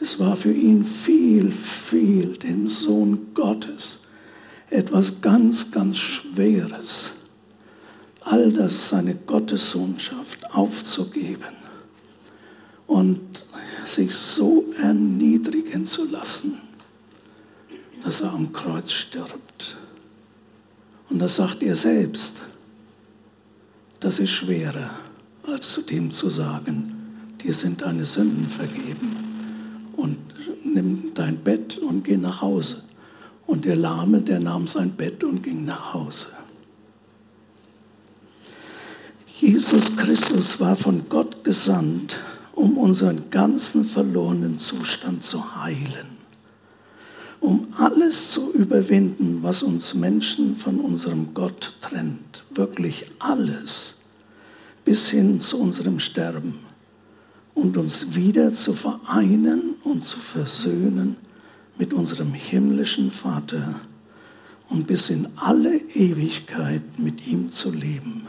Es 0.00 0.18
war 0.18 0.36
für 0.36 0.52
ihn 0.52 0.84
viel, 0.84 1.50
viel, 1.50 2.36
dem 2.36 2.68
Sohn 2.68 3.34
Gottes, 3.34 4.00
etwas 4.70 5.20
ganz, 5.20 5.70
ganz 5.70 5.96
Schweres, 5.96 7.14
all 8.20 8.52
das, 8.52 8.88
seine 8.88 9.14
Gottessohnschaft 9.14 10.54
aufzugeben 10.54 11.61
und 12.92 13.46
sich 13.86 14.14
so 14.14 14.66
erniedrigen 14.78 15.86
zu 15.86 16.04
lassen, 16.04 16.58
dass 18.04 18.20
er 18.20 18.32
am 18.32 18.52
Kreuz 18.52 18.92
stirbt. 18.92 19.78
Und 21.08 21.18
das 21.18 21.36
sagt 21.36 21.62
er 21.62 21.74
selbst. 21.74 22.42
Das 23.98 24.18
ist 24.18 24.30
schwerer, 24.30 24.90
als 25.44 25.72
zu 25.72 25.80
dem 25.82 26.12
zu 26.12 26.28
sagen, 26.28 26.92
dir 27.42 27.54
sind 27.54 27.80
deine 27.80 28.04
Sünden 28.04 28.46
vergeben 28.46 29.16
und 29.96 30.18
nimm 30.62 31.12
dein 31.14 31.38
Bett 31.38 31.78
und 31.78 32.04
geh 32.04 32.18
nach 32.18 32.42
Hause. 32.42 32.82
Und 33.46 33.64
der 33.64 33.76
Lahme, 33.76 34.20
der 34.20 34.40
nahm 34.40 34.66
sein 34.66 34.92
Bett 34.92 35.24
und 35.24 35.42
ging 35.42 35.64
nach 35.64 35.94
Hause. 35.94 36.26
Jesus 39.40 39.96
Christus 39.96 40.60
war 40.60 40.76
von 40.76 41.08
Gott 41.08 41.42
gesandt, 41.42 42.20
um 42.54 42.76
unseren 42.76 43.30
ganzen 43.30 43.84
verlorenen 43.84 44.58
Zustand 44.58 45.24
zu 45.24 45.62
heilen, 45.62 46.18
um 47.40 47.66
alles 47.76 48.30
zu 48.30 48.52
überwinden, 48.52 49.38
was 49.42 49.62
uns 49.62 49.94
Menschen 49.94 50.56
von 50.56 50.78
unserem 50.80 51.34
Gott 51.34 51.74
trennt, 51.80 52.44
wirklich 52.50 53.06
alles, 53.18 53.96
bis 54.84 55.10
hin 55.10 55.40
zu 55.40 55.58
unserem 55.58 55.98
Sterben. 55.98 56.58
Und 57.54 57.76
uns 57.76 58.14
wieder 58.14 58.52
zu 58.52 58.72
vereinen 58.72 59.74
und 59.84 60.04
zu 60.04 60.18
versöhnen 60.18 61.16
mit 61.76 61.92
unserem 61.92 62.32
himmlischen 62.32 63.10
Vater. 63.10 63.80
Und 64.70 64.86
bis 64.86 65.10
in 65.10 65.28
alle 65.36 65.76
Ewigkeit 65.76 66.98
mit 66.98 67.26
ihm 67.26 67.52
zu 67.52 67.70
leben. 67.70 68.26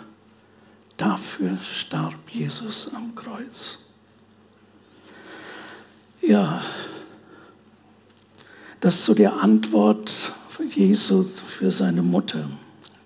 Dafür 0.97 1.57
starb 1.61 2.29
Jesus 2.29 2.91
am 2.93 3.15
Kreuz. 3.15 3.82
Ja, 6.25 6.61
das 8.79 9.03
zu 9.03 9.13
der 9.13 9.41
Antwort 9.41 10.33
von 10.47 10.69
Jesus 10.69 11.41
für 11.41 11.69
seine 11.69 12.01
Mutter 12.01 12.49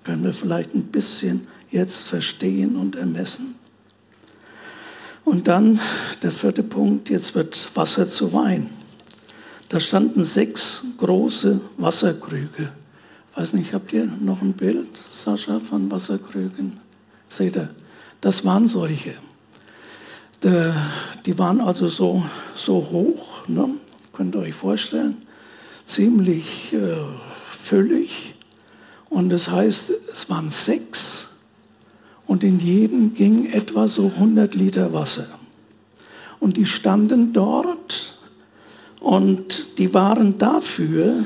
können 0.03 0.23
wir 0.23 0.33
vielleicht 0.33 0.75
ein 0.75 0.83
bisschen 0.83 1.47
jetzt 1.71 2.03
verstehen 2.07 2.75
und 2.75 2.95
ermessen. 2.95 3.55
Und 5.25 5.47
dann 5.47 5.79
der 6.21 6.31
vierte 6.31 6.61
Punkt, 6.61 7.09
jetzt 7.09 7.33
wird 7.33 7.75
Wasser 7.75 8.07
zu 8.07 8.33
Wein. 8.33 8.69
Da 9.67 9.79
standen 9.79 10.23
sechs 10.23 10.83
große 10.97 11.59
Wasserkrüge. 11.77 12.71
Weiß 13.35 13.53
nicht, 13.53 13.73
habt 13.73 13.91
ihr 13.93 14.05
noch 14.05 14.43
ein 14.43 14.53
Bild, 14.53 14.89
Sascha, 15.07 15.59
von 15.59 15.89
Wasserkrügen? 15.89 16.79
Seht 17.29 17.55
ihr, 17.55 17.69
das 18.21 18.45
waren 18.45 18.67
solche. 18.67 19.15
Die 20.43 21.37
waren 21.37 21.61
also 21.61 21.87
so, 21.87 22.23
so 22.55 22.75
hoch, 22.75 23.47
ne? 23.47 23.69
könnt 24.13 24.35
ihr 24.35 24.41
euch 24.41 24.53
vorstellen, 24.53 25.17
ziemlich 25.85 26.73
äh, 26.73 26.95
füllig. 27.49 28.35
Und 29.09 29.29
das 29.29 29.49
heißt, 29.49 29.91
es 30.11 30.29
waren 30.29 30.49
sechs 30.49 31.29
und 32.25 32.43
in 32.43 32.59
jedem 32.59 33.13
ging 33.13 33.45
etwa 33.47 33.87
so 33.87 34.11
100 34.15 34.53
Liter 34.53 34.93
Wasser. 34.93 35.27
Und 36.39 36.57
die 36.57 36.65
standen 36.65 37.33
dort 37.33 38.17
und 38.99 39.77
die 39.79 39.93
waren 39.93 40.37
dafür, 40.37 41.25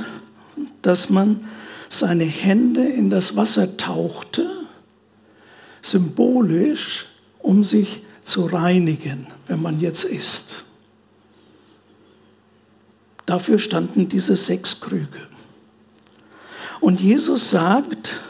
dass 0.81 1.09
man 1.09 1.45
seine 1.89 2.23
Hände 2.23 2.83
in 2.83 3.09
das 3.09 3.35
Wasser 3.35 3.75
tauchte 3.77 4.61
symbolisch, 5.81 7.07
um 7.39 7.63
sich 7.63 8.03
zu 8.23 8.45
reinigen, 8.45 9.27
wenn 9.47 9.61
man 9.61 9.79
jetzt 9.79 10.03
isst. 10.03 10.65
Dafür 13.25 13.59
standen 13.59 14.09
diese 14.09 14.35
sechs 14.35 14.79
Krüge. 14.79 15.27
Und 16.79 16.99
Jesus 16.99 17.51
sagt, 17.51 18.21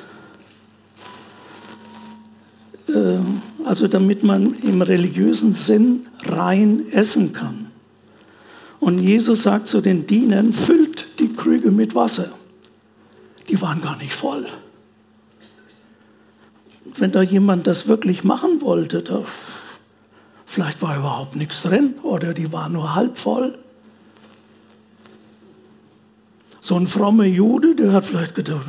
äh, 2.88 3.18
also 3.66 3.88
damit 3.88 4.24
man 4.24 4.54
im 4.56 4.82
religiösen 4.82 5.54
Sinn 5.54 6.08
rein 6.24 6.90
essen 6.92 7.34
kann. 7.34 7.68
Und 8.80 9.00
Jesus 9.00 9.44
sagt 9.44 9.68
zu 9.68 9.82
den 9.82 10.06
Dienern, 10.06 10.54
füllt 10.54 11.08
die 11.20 11.32
Krüge 11.34 11.72
mit 11.72 11.96
Wasser. 11.96 12.32
Die 13.50 13.62
waren 13.62 13.82
gar 13.82 13.98
nicht 13.98 14.14
voll 14.14 14.46
wenn 16.96 17.12
da 17.12 17.22
jemand 17.22 17.68
das 17.68 17.88
wirklich 17.88 18.24
machen 18.24 18.62
wollte, 18.62 19.02
da, 19.02 19.24
vielleicht 20.52 20.82
war 20.82 20.98
überhaupt 20.98 21.38
nichts 21.38 21.62
drin 21.62 21.96
oder 22.04 22.34
die 22.34 22.52
war 22.52 22.68
nur 22.68 22.94
halb 22.94 23.18
voll. 23.18 23.58
So 26.60 26.76
ein 26.76 26.88
frommer 26.88 27.24
Jude, 27.24 27.74
der 27.74 27.94
hat 27.94 28.06
vielleicht 28.06 28.36
gedacht, 28.36 28.66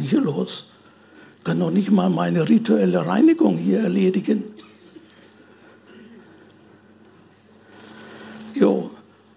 hier 0.00 0.20
los, 0.20 0.66
kann 1.44 1.60
doch 1.60 1.70
nicht 1.70 1.92
mal 1.92 2.10
meine 2.10 2.48
rituelle 2.48 3.06
Reinigung 3.06 3.56
hier 3.56 3.80
erledigen. 3.80 4.42
Jo, 8.54 8.90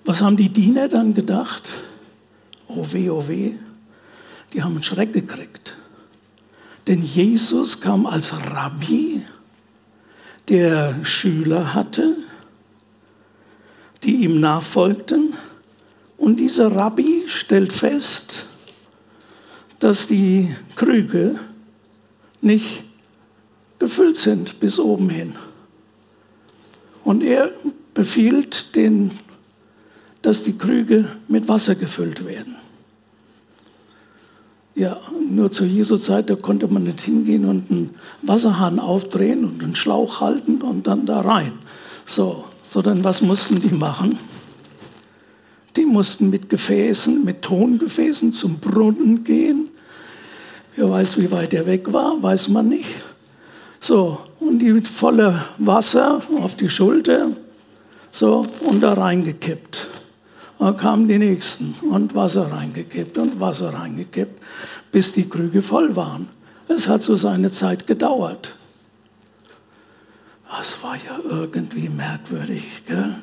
was 0.05 0.21
haben 0.21 0.37
die 0.37 0.49
Diener 0.49 0.87
dann 0.87 1.13
gedacht? 1.13 1.69
Oh 2.67 2.83
weh, 2.91 3.11
oh 3.11 3.27
weh, 3.27 3.53
die 4.53 4.63
haben 4.63 4.73
einen 4.73 4.83
Schreck 4.83 5.13
gekriegt. 5.13 5.75
Denn 6.87 7.03
Jesus 7.03 7.79
kam 7.79 8.07
als 8.07 8.33
Rabbi, 8.33 9.21
der 10.49 11.03
Schüler 11.03 11.73
hatte, 11.73 12.15
die 14.03 14.23
ihm 14.23 14.39
nachfolgten. 14.39 15.33
Und 16.17 16.37
dieser 16.37 16.75
Rabbi 16.75 17.23
stellt 17.27 17.71
fest, 17.71 18.45
dass 19.79 20.07
die 20.07 20.53
Krüge 20.75 21.39
nicht 22.41 22.83
gefüllt 23.79 24.17
sind 24.17 24.59
bis 24.59 24.79
oben 24.79 25.09
hin. 25.09 25.35
Und 27.03 27.23
er 27.23 27.51
befiehlt, 27.93 28.75
den, 28.75 29.11
dass 30.21 30.43
die 30.43 30.57
Krüge 30.57 31.07
mit 31.27 31.47
Wasser 31.47 31.75
gefüllt 31.75 32.25
werden. 32.25 32.58
Ja, 34.79 34.97
nur 35.29 35.51
zu 35.51 35.65
Jesu 35.65 35.97
Zeit, 35.97 36.29
da 36.29 36.37
konnte 36.37 36.69
man 36.69 36.83
nicht 36.83 37.01
hingehen 37.01 37.43
und 37.43 37.69
einen 37.69 37.89
Wasserhahn 38.21 38.79
aufdrehen 38.79 39.43
und 39.43 39.61
einen 39.61 39.75
Schlauch 39.75 40.21
halten 40.21 40.61
und 40.61 40.87
dann 40.87 41.05
da 41.05 41.19
rein. 41.19 41.51
So, 42.05 42.45
sondern 42.63 43.03
was 43.03 43.21
mussten 43.21 43.59
die 43.59 43.75
machen? 43.75 44.17
Die 45.75 45.85
mussten 45.85 46.29
mit 46.29 46.47
Gefäßen, 46.49 47.25
mit 47.25 47.41
Tongefäßen 47.41 48.31
zum 48.31 48.59
Brunnen 48.59 49.25
gehen. 49.25 49.67
Wer 50.77 50.89
weiß, 50.89 51.17
wie 51.17 51.29
weit 51.29 51.53
er 51.53 51.65
weg 51.65 51.91
war, 51.91 52.23
weiß 52.23 52.47
man 52.47 52.69
nicht. 52.69 52.87
So, 53.81 54.19
und 54.39 54.59
die 54.59 54.71
mit 54.71 54.87
voller 54.87 55.43
Wasser 55.57 56.21
auf 56.37 56.55
die 56.55 56.69
Schulter, 56.69 57.27
so, 58.11 58.45
und 58.61 58.81
da 58.81 58.93
reingekippt. 58.93 59.89
Da 60.59 60.73
kamen 60.73 61.07
die 61.07 61.17
Nächsten 61.17 61.73
und 61.89 62.13
Wasser 62.13 62.51
reingekippt 62.51 63.17
und 63.17 63.39
Wasser 63.39 63.73
reingekippt, 63.73 64.43
bis 64.91 65.13
die 65.13 65.27
Krüge 65.27 65.61
voll 65.61 65.95
waren. 65.95 66.27
Es 66.67 66.87
hat 66.89 67.01
so 67.01 67.15
seine 67.15 67.51
Zeit 67.51 67.87
gedauert. 67.87 68.55
Das 70.49 70.83
war 70.83 70.95
ja 70.95 71.17
irgendwie 71.29 71.87
merkwürdig, 71.87 72.63
gell? 72.85 73.15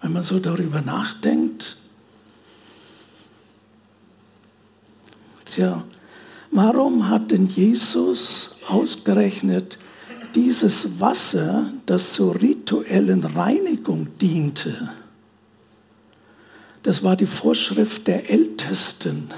wenn 0.00 0.12
man 0.12 0.22
so 0.22 0.38
darüber 0.38 0.82
nachdenkt. 0.82 1.78
Tja, 5.46 5.82
warum 6.52 7.08
hat 7.08 7.32
denn 7.32 7.48
Jesus 7.48 8.54
ausgerechnet 8.68 9.78
dieses 10.34 11.00
Wasser, 11.00 11.72
das 11.86 12.12
zur 12.12 12.40
rituellen 12.40 13.24
Reinigung 13.24 14.08
diente, 14.20 14.90
das 16.84 17.02
war 17.02 17.16
die 17.16 17.26
Vorschrift 17.26 18.06
der 18.06 18.30
Ältesten. 18.30 19.30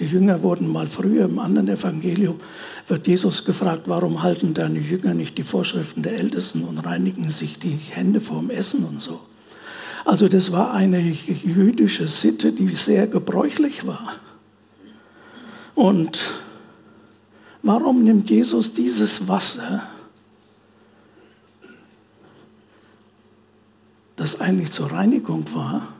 Die 0.00 0.04
Jünger 0.04 0.42
wurden 0.42 0.66
mal 0.66 0.88
früher 0.88 1.26
im 1.26 1.38
anderen 1.38 1.68
Evangelium, 1.68 2.40
wird 2.88 3.06
Jesus 3.06 3.44
gefragt, 3.44 3.82
warum 3.86 4.22
halten 4.22 4.52
deine 4.52 4.80
Jünger 4.80 5.14
nicht 5.14 5.38
die 5.38 5.44
Vorschriften 5.44 6.02
der 6.02 6.18
Ältesten 6.18 6.64
und 6.64 6.84
reinigen 6.84 7.30
sich 7.30 7.58
die 7.58 7.78
Hände 7.90 8.20
vorm 8.20 8.50
Essen 8.50 8.84
und 8.84 9.00
so. 9.00 9.20
Also 10.04 10.26
das 10.26 10.50
war 10.50 10.74
eine 10.74 10.98
jüdische 10.98 12.08
Sitte, 12.08 12.52
die 12.52 12.68
sehr 12.74 13.06
gebräuchlich 13.06 13.86
war. 13.86 14.16
Und 15.76 16.18
warum 17.62 18.02
nimmt 18.02 18.28
Jesus 18.28 18.74
dieses 18.74 19.28
Wasser, 19.28 19.84
das 24.16 24.40
eigentlich 24.40 24.72
zur 24.72 24.90
Reinigung 24.90 25.46
war, 25.54 25.94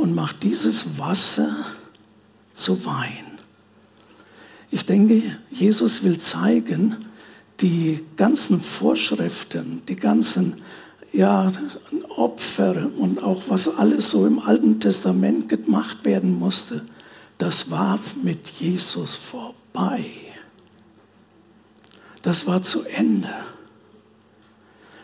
und 0.00 0.14
macht 0.14 0.42
dieses 0.42 0.98
Wasser 0.98 1.54
zu 2.54 2.86
Wein. 2.86 3.38
Ich 4.70 4.86
denke, 4.86 5.22
Jesus 5.50 6.02
will 6.02 6.18
zeigen, 6.18 6.96
die 7.60 8.02
ganzen 8.16 8.62
Vorschriften, 8.62 9.82
die 9.88 9.96
ganzen 9.96 10.54
ja, 11.12 11.52
Opfer 12.16 12.88
und 12.96 13.22
auch 13.22 13.42
was 13.48 13.68
alles 13.68 14.10
so 14.10 14.26
im 14.26 14.38
Alten 14.38 14.80
Testament 14.80 15.50
gemacht 15.50 16.04
werden 16.04 16.38
musste, 16.38 16.82
das 17.36 17.70
war 17.70 17.98
mit 18.22 18.48
Jesus 18.48 19.14
vorbei. 19.14 20.04
Das 22.22 22.46
war 22.46 22.62
zu 22.62 22.84
Ende. 22.84 23.30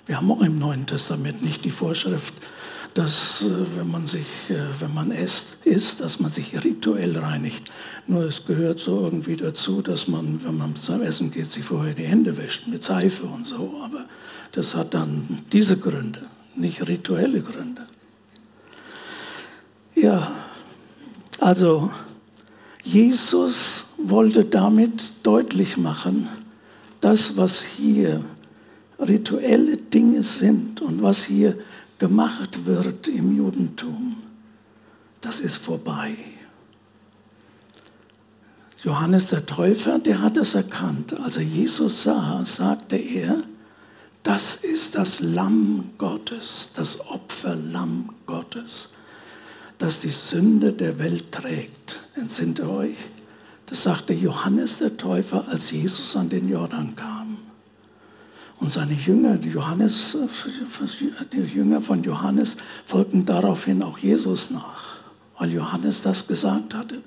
Wir 0.06 0.16
haben 0.16 0.30
auch 0.30 0.40
im 0.40 0.59
Neuen 0.59 0.87
Testament 0.87 1.42
nicht 1.42 1.64
die 1.64 1.70
Vorschrift, 1.70 2.32
dass 2.96 3.42
äh, 3.42 3.76
wenn 3.76 3.90
man 3.90 4.06
sich, 4.06 4.26
äh, 4.48 4.54
wenn 4.80 4.94
man 4.94 5.11
isst, 5.11 5.59
isst, 5.64 6.00
dass 6.00 6.18
man 6.18 6.30
sich 6.30 6.64
rituell 6.64 7.18
reinigt. 7.18 7.70
Nur 8.06 8.24
es 8.24 8.46
gehört 8.46 8.78
so 8.78 9.02
irgendwie 9.02 9.37
dazu, 9.37 9.82
dass 9.82 10.09
man, 10.09 10.42
wenn 10.42 10.56
man 10.56 10.74
zum 10.76 11.02
Essen 11.02 11.30
geht, 11.30 11.52
sich 11.52 11.64
vorher 11.64 11.92
die 11.92 12.04
Hände 12.04 12.38
wäscht 12.38 12.66
mit 12.68 12.82
Seife 12.82 13.24
und 13.26 13.44
so. 13.44 13.74
Aber 13.85 14.06
das 14.52 14.74
hat 14.74 14.94
dann 14.94 15.42
diese 15.52 15.76
Gründe, 15.76 16.22
nicht 16.54 16.88
rituelle 16.88 17.42
Gründe. 17.42 17.82
Ja, 19.94 20.35
also 21.38 21.90
Jesus 22.82 23.88
wollte 23.98 24.46
damit 24.46 25.12
deutlich 25.22 25.76
machen, 25.76 26.28
das, 27.02 27.37
was 27.37 27.61
hier 27.61 28.24
rituelle 28.98 29.76
Dinge 29.76 30.22
sind 30.22 30.80
und 30.80 31.02
was 31.02 31.24
hier 31.24 31.59
gemacht 31.98 32.66
wird 32.66 33.09
im 33.09 33.37
Judentum, 33.37 34.16
das 35.20 35.40
ist 35.40 35.56
vorbei. 35.56 36.16
Johannes 38.82 39.28
der 39.28 39.46
Täufer, 39.46 39.98
der 39.98 40.20
hat 40.20 40.37
es 40.37 40.54
erkannt. 40.54 41.18
Als 41.18 41.37
er 41.37 41.42
Jesus 41.42 42.04
sah, 42.04 42.44
sagte 42.46 42.96
er, 42.96 43.42
das 44.22 44.56
ist 44.56 44.94
das 44.94 45.20
Lamm 45.20 45.90
Gottes, 45.98 46.70
das 46.74 47.00
Opferlamm 47.00 48.11
Gottes, 48.26 48.90
das 49.78 50.00
die 50.00 50.11
Sünde 50.11 50.72
der 50.72 50.98
Welt 50.98 51.32
trägt. 51.32 52.02
Entsinnt 52.14 52.59
ihr 52.59 52.68
euch? 52.68 52.96
Das 53.66 53.82
sagte 53.82 54.12
Johannes 54.12 54.78
der 54.78 54.96
Täufer, 54.96 55.48
als 55.48 55.70
Jesus 55.70 56.14
an 56.14 56.28
den 56.28 56.48
Jordan 56.48 56.94
kam. 56.94 57.38
Und 58.58 58.72
seine 58.72 58.94
Jünger, 58.94 59.36
die, 59.36 59.50
Johannes, 59.50 60.16
die 61.32 61.40
Jünger 61.40 61.80
von 61.80 62.02
Johannes, 62.02 62.56
folgten 62.84 63.24
daraufhin 63.24 63.82
auch 63.82 63.98
Jesus 63.98 64.50
nach, 64.50 65.00
weil 65.38 65.52
Johannes 65.52 66.02
das 66.02 66.26
gesagt 66.26 66.74
hatte. 66.74 67.02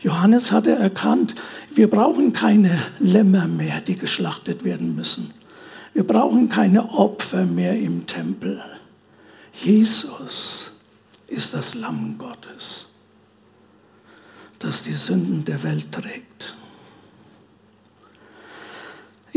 Johannes 0.00 0.52
hatte 0.52 0.72
erkannt, 0.72 1.34
wir 1.74 1.90
brauchen 1.90 2.32
keine 2.32 2.78
Lämmer 2.98 3.46
mehr, 3.46 3.80
die 3.80 3.96
geschlachtet 3.96 4.64
werden 4.64 4.94
müssen. 4.94 5.30
Wir 5.92 6.06
brauchen 6.06 6.48
keine 6.48 6.90
Opfer 6.90 7.44
mehr 7.44 7.78
im 7.78 8.06
Tempel. 8.06 8.62
Jesus 9.52 10.72
ist 11.28 11.54
das 11.54 11.74
Lamm 11.74 12.18
Gottes, 12.18 12.86
das 14.58 14.82
die 14.82 14.92
Sünden 14.92 15.44
der 15.44 15.62
Welt 15.62 15.90
trägt. 15.92 16.56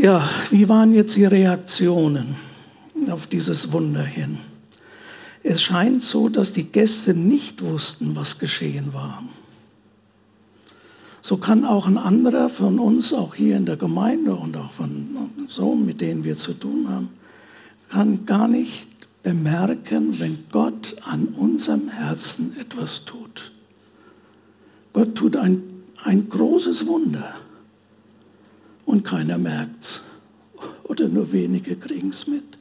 Ja, 0.01 0.29
wie 0.49 0.69
waren 0.69 0.93
jetzt 0.93 1.17
die 1.17 1.25
Reaktionen 1.25 2.37
auf 3.09 3.27
dieses 3.27 3.73
Wunder 3.73 4.01
hin? 4.01 4.37
Es 5.43 5.61
scheint 5.61 6.03
so, 6.03 6.29
dass 6.29 6.53
die 6.53 6.63
Gäste 6.63 7.13
nicht 7.13 7.61
wussten, 7.61 8.15
was 8.15 8.39
geschehen 8.39 8.93
war. 8.93 9.21
So 11.19 11.35
kann 11.35 11.65
auch 11.65 11.85
ein 11.85 11.97
anderer 11.97 12.47
von 12.47 12.79
uns, 12.79 13.11
auch 13.11 13.35
hier 13.35 13.57
in 13.57 13.65
der 13.65 13.75
Gemeinde 13.75 14.35
und 14.35 14.55
auch 14.55 14.71
von 14.71 15.09
so, 15.49 15.75
mit 15.75 15.99
denen 15.99 16.23
wir 16.23 16.37
zu 16.37 16.53
tun 16.53 16.87
haben, 16.87 17.09
kann 17.89 18.25
gar 18.25 18.47
nicht 18.47 18.87
bemerken, 19.21 20.17
wenn 20.21 20.45
Gott 20.49 20.95
an 21.03 21.27
unserem 21.27 21.89
Herzen 21.89 22.55
etwas 22.57 23.03
tut. 23.03 23.51
Gott 24.93 25.15
tut 25.15 25.35
ein, 25.35 25.61
ein 26.05 26.29
großes 26.29 26.87
Wunder 26.87 27.33
und 28.89 29.03
keiner 29.03 29.37
merkt 29.37 29.83
es. 29.83 30.01
Oder 30.83 31.07
nur 31.07 31.31
wenige 31.31 31.75
kriegen 31.75 32.09
es 32.09 32.25
mit. 32.25 32.57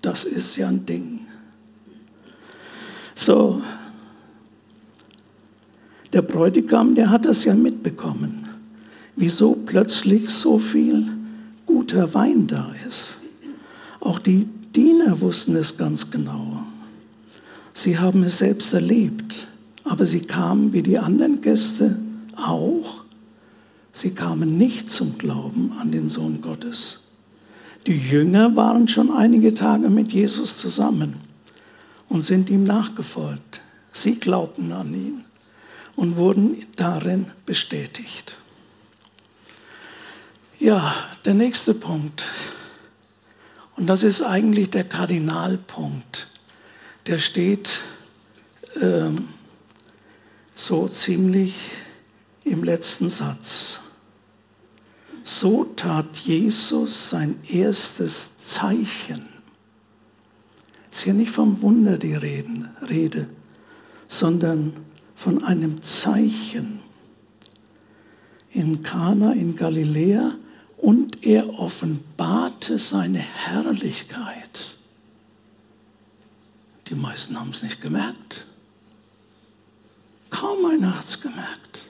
Das 0.00 0.24
ist 0.24 0.56
ja 0.56 0.68
ein 0.68 0.86
Ding. 0.86 1.20
So, 3.14 3.60
der 6.14 6.22
Bräutigam, 6.22 6.94
der 6.94 7.10
hat 7.10 7.26
das 7.26 7.44
ja 7.44 7.54
mitbekommen, 7.54 8.48
wieso 9.14 9.52
plötzlich 9.54 10.30
so 10.30 10.56
viel 10.56 11.06
guter 11.66 12.14
Wein 12.14 12.46
da 12.46 12.72
ist. 12.88 13.18
Auch 14.00 14.18
die 14.18 14.48
Diener 14.74 15.20
wussten 15.20 15.54
es 15.54 15.76
ganz 15.76 16.10
genau. 16.10 16.64
Sie 17.74 17.98
haben 17.98 18.22
es 18.22 18.38
selbst 18.38 18.72
erlebt, 18.72 19.48
aber 19.84 20.06
sie 20.06 20.20
kamen 20.20 20.72
wie 20.72 20.82
die 20.82 20.98
anderen 20.98 21.42
Gäste 21.42 22.00
auch 22.36 22.99
Sie 23.92 24.12
kamen 24.12 24.56
nicht 24.56 24.90
zum 24.90 25.18
Glauben 25.18 25.72
an 25.80 25.90
den 25.90 26.08
Sohn 26.08 26.40
Gottes. 26.40 27.00
Die 27.86 27.96
Jünger 27.96 28.54
waren 28.56 28.88
schon 28.88 29.10
einige 29.10 29.54
Tage 29.54 29.88
mit 29.88 30.12
Jesus 30.12 30.58
zusammen 30.58 31.20
und 32.08 32.22
sind 32.22 32.50
ihm 32.50 32.64
nachgefolgt. 32.64 33.60
Sie 33.92 34.16
glaubten 34.16 34.72
an 34.72 34.92
ihn 34.92 35.24
und 35.96 36.16
wurden 36.16 36.66
darin 36.76 37.26
bestätigt. 37.46 38.36
Ja, 40.58 40.94
der 41.24 41.34
nächste 41.34 41.72
Punkt, 41.74 42.26
und 43.76 43.86
das 43.86 44.02
ist 44.02 44.20
eigentlich 44.20 44.70
der 44.70 44.84
Kardinalpunkt, 44.84 46.28
der 47.06 47.18
steht 47.18 47.82
ähm, 48.80 49.30
so 50.54 50.86
ziemlich 50.86 51.54
im 52.50 52.64
letzten 52.64 53.08
Satz. 53.08 53.80
So 55.22 55.64
tat 55.76 56.16
Jesus 56.16 57.10
sein 57.10 57.38
erstes 57.48 58.30
Zeichen. 58.44 59.28
Es 60.90 60.98
ist 60.98 61.04
hier 61.04 61.14
nicht 61.14 61.30
vom 61.30 61.62
Wunder 61.62 61.98
die 61.98 62.14
Rede, 62.14 63.28
sondern 64.08 64.72
von 65.14 65.44
einem 65.44 65.82
Zeichen 65.82 66.80
in 68.52 68.82
Kana 68.82 69.32
in 69.32 69.54
Galiläa 69.54 70.32
und 70.76 71.24
er 71.24 71.48
offenbarte 71.60 72.78
seine 72.78 73.18
Herrlichkeit. 73.18 74.76
Die 76.88 76.96
meisten 76.96 77.38
haben 77.38 77.50
es 77.50 77.62
nicht 77.62 77.80
gemerkt. 77.80 78.46
Kaum 80.30 80.64
einer 80.64 80.98
hat 80.98 81.04
es 81.04 81.20
gemerkt. 81.20 81.89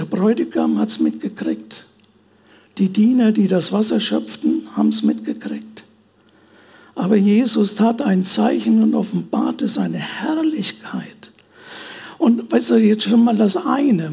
Der 0.00 0.06
Bräutigam 0.06 0.78
hat 0.78 0.88
es 0.88 0.98
mitgekriegt. 0.98 1.84
Die 2.78 2.88
Diener, 2.88 3.32
die 3.32 3.48
das 3.48 3.70
Wasser 3.70 4.00
schöpften, 4.00 4.66
haben 4.74 4.88
es 4.88 5.02
mitgekriegt. 5.02 5.84
Aber 6.94 7.16
Jesus 7.16 7.74
tat 7.74 8.00
ein 8.00 8.24
Zeichen 8.24 8.82
und 8.82 8.94
offenbarte 8.94 9.68
seine 9.68 9.98
Herrlichkeit. 9.98 11.32
Und 12.16 12.50
weißt 12.50 12.70
du 12.70 12.76
jetzt 12.76 13.02
schon 13.02 13.22
mal 13.22 13.36
das 13.36 13.58
eine. 13.58 14.12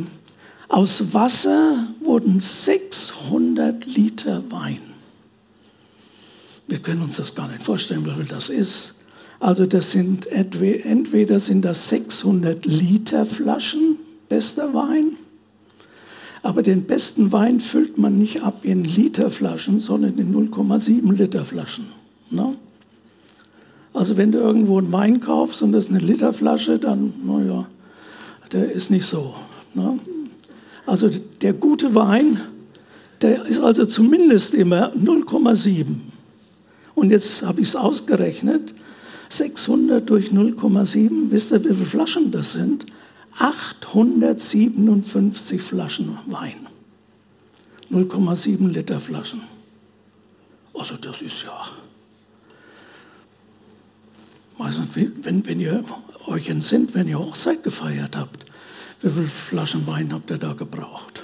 Aus 0.68 1.14
Wasser 1.14 1.88
wurden 2.02 2.42
600 2.42 3.86
Liter 3.86 4.44
Wein. 4.50 4.82
Wir 6.68 6.80
können 6.80 7.04
uns 7.04 7.16
das 7.16 7.34
gar 7.34 7.48
nicht 7.48 7.64
vorstellen, 7.64 8.06
wie 8.06 8.14
viel 8.14 8.26
das 8.26 8.50
ist. 8.50 8.96
Also 9.40 9.66
das 9.66 9.94
sind 9.94 10.28
entweder 10.28 11.40
sind 11.40 11.64
das 11.64 11.88
600 11.88 12.66
Liter 12.66 13.26
Flaschen 13.26 13.96
bester 14.28 14.74
Wein 14.74 15.16
aber 16.48 16.64
den 16.64 16.84
besten 16.84 17.34
Wein 17.34 17.60
füllt 17.60 17.98
man 17.98 18.18
nicht 18.18 18.42
ab 18.42 18.60
in 18.64 18.86
Literflaschen, 18.86 19.82
sondern 19.82 20.18
in 20.18 20.34
0,7 20.34 21.12
Liter 21.14 21.44
Flaschen. 21.44 21.88
Ne? 22.30 22.56
Also 23.94 24.16
wenn 24.16 24.32
du 24.32 24.38
irgendwo 24.38 24.78
einen 24.78 24.94
Wein 24.94 25.20
kaufst 25.20 25.62
und 25.62 25.74
das 25.74 25.84
ist 25.84 25.90
eine 25.90 26.00
Literflasche, 26.00 26.80
dann, 26.80 27.12
naja, 27.26 27.68
der 28.54 28.72
ist 28.72 28.90
nicht 28.92 29.06
so. 29.06 29.36
Ne? 29.74 30.00
Also 30.86 31.10
der 31.42 31.52
gute 31.52 31.94
Wein, 31.96 32.40
der 33.22 33.44
ist 33.44 33.60
also 33.60 33.86
zumindest 33.86 34.54
immer 34.54 34.94
0,7. 34.94 35.84
Und 36.96 37.10
jetzt 37.10 37.46
habe 37.46 37.60
ich 37.60 37.68
es 37.68 37.76
ausgerechnet. 37.76 38.74
600 39.28 40.10
durch 40.10 40.30
0,7, 40.30 41.30
wisst 41.30 41.52
ihr, 41.52 41.66
wie 41.66 41.74
viele 41.74 41.86
Flaschen 41.86 42.32
das 42.32 42.54
sind? 42.54 42.86
857 43.40 45.62
Flaschen 45.62 46.18
Wein. 46.26 46.66
0,7 47.92 48.70
Liter 48.70 49.00
Flaschen. 49.00 49.44
Also 50.74 50.98
das 50.98 51.22
ist 51.22 51.44
ja. 51.44 51.68
Wenn, 55.22 55.46
wenn 55.46 55.60
ihr 55.60 55.84
euch 56.26 56.50
entsinnt, 56.50 56.96
wenn 56.96 57.08
ihr 57.08 57.20
Hochzeit 57.20 57.62
gefeiert 57.64 58.18
habt, 58.18 58.44
wie 59.02 59.10
viele 59.10 59.28
Flaschen 59.28 59.86
Wein 59.86 60.12
habt 60.14 60.32
ihr 60.32 60.40
da 60.40 60.54
gebraucht? 60.54 61.24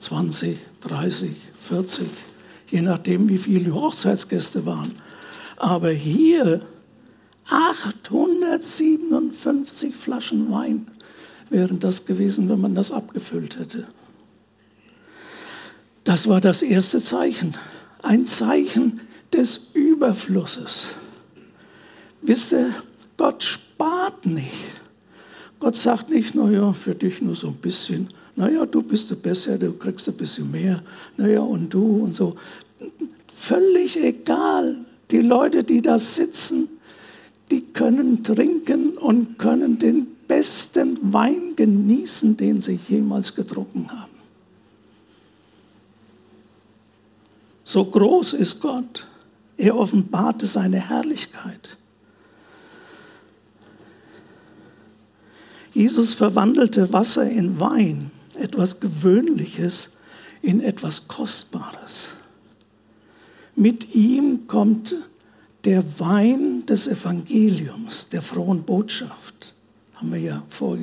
20, 0.00 0.58
30, 0.80 1.36
40, 1.54 2.08
je 2.68 2.82
nachdem, 2.82 3.28
wie 3.28 3.38
viele 3.38 3.72
Hochzeitsgäste 3.72 4.66
waren. 4.66 4.92
Aber 5.56 5.90
hier 5.90 6.66
857 7.48 9.94
Flaschen 9.94 10.50
Wein 10.50 10.88
wären 11.50 11.80
das 11.80 12.04
gewesen, 12.04 12.48
wenn 12.48 12.60
man 12.60 12.74
das 12.74 12.92
abgefüllt 12.92 13.58
hätte. 13.58 13.86
Das 16.04 16.28
war 16.28 16.40
das 16.40 16.62
erste 16.62 17.02
Zeichen. 17.02 17.56
Ein 18.02 18.26
Zeichen 18.26 19.00
des 19.32 19.68
Überflusses. 19.74 20.90
Wisst 22.22 22.52
ihr, 22.52 22.70
Gott 23.16 23.42
spart 23.42 24.24
nicht. 24.26 24.80
Gott 25.58 25.76
sagt 25.76 26.10
nicht, 26.10 26.34
naja, 26.34 26.72
für 26.72 26.94
dich 26.94 27.22
nur 27.22 27.34
so 27.34 27.48
ein 27.48 27.56
bisschen. 27.56 28.08
Naja, 28.36 28.66
du 28.66 28.82
bist 28.82 29.10
der 29.10 29.16
Besser, 29.16 29.58
du 29.58 29.72
kriegst 29.72 30.08
ein 30.08 30.14
bisschen 30.14 30.50
mehr. 30.50 30.82
Naja, 31.16 31.40
und 31.40 31.72
du 31.72 32.04
und 32.04 32.14
so. 32.14 32.36
Völlig 33.34 34.02
egal. 34.02 34.76
Die 35.10 35.22
Leute, 35.22 35.64
die 35.64 35.80
da 35.80 35.98
sitzen, 35.98 36.68
die 37.50 37.62
können 37.62 38.22
trinken 38.22 38.90
und 38.98 39.38
können 39.38 39.78
den 39.78 40.15
besten 40.26 41.12
Wein 41.12 41.54
genießen, 41.56 42.36
den 42.36 42.60
sie 42.60 42.78
jemals 42.88 43.34
getrunken 43.34 43.90
haben. 43.90 44.16
So 47.64 47.84
groß 47.84 48.34
ist 48.34 48.60
Gott. 48.60 49.06
Er 49.56 49.76
offenbarte 49.76 50.46
seine 50.46 50.88
Herrlichkeit. 50.88 51.76
Jesus 55.72 56.14
verwandelte 56.14 56.92
Wasser 56.92 57.28
in 57.28 57.58
Wein, 57.60 58.10
etwas 58.34 58.80
Gewöhnliches 58.80 59.90
in 60.42 60.60
etwas 60.60 61.08
Kostbares. 61.08 62.14
Mit 63.56 63.94
ihm 63.94 64.46
kommt 64.46 64.94
der 65.64 65.98
Wein 65.98 66.64
des 66.66 66.86
Evangeliums, 66.86 68.08
der 68.10 68.22
frohen 68.22 68.62
Botschaft. 68.62 69.55
Haben 69.96 70.12
wir 70.12 70.20
ja 70.20 70.42
vor 70.50 70.78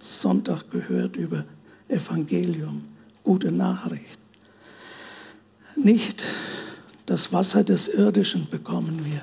Sonntag 0.00 0.70
gehört 0.70 1.16
über 1.16 1.44
Evangelium, 1.88 2.82
gute 3.22 3.52
Nachricht. 3.52 4.18
Nicht 5.76 6.24
das 7.04 7.32
Wasser 7.32 7.62
des 7.62 7.88
Irdischen 7.88 8.48
bekommen 8.48 9.04
wir. 9.04 9.20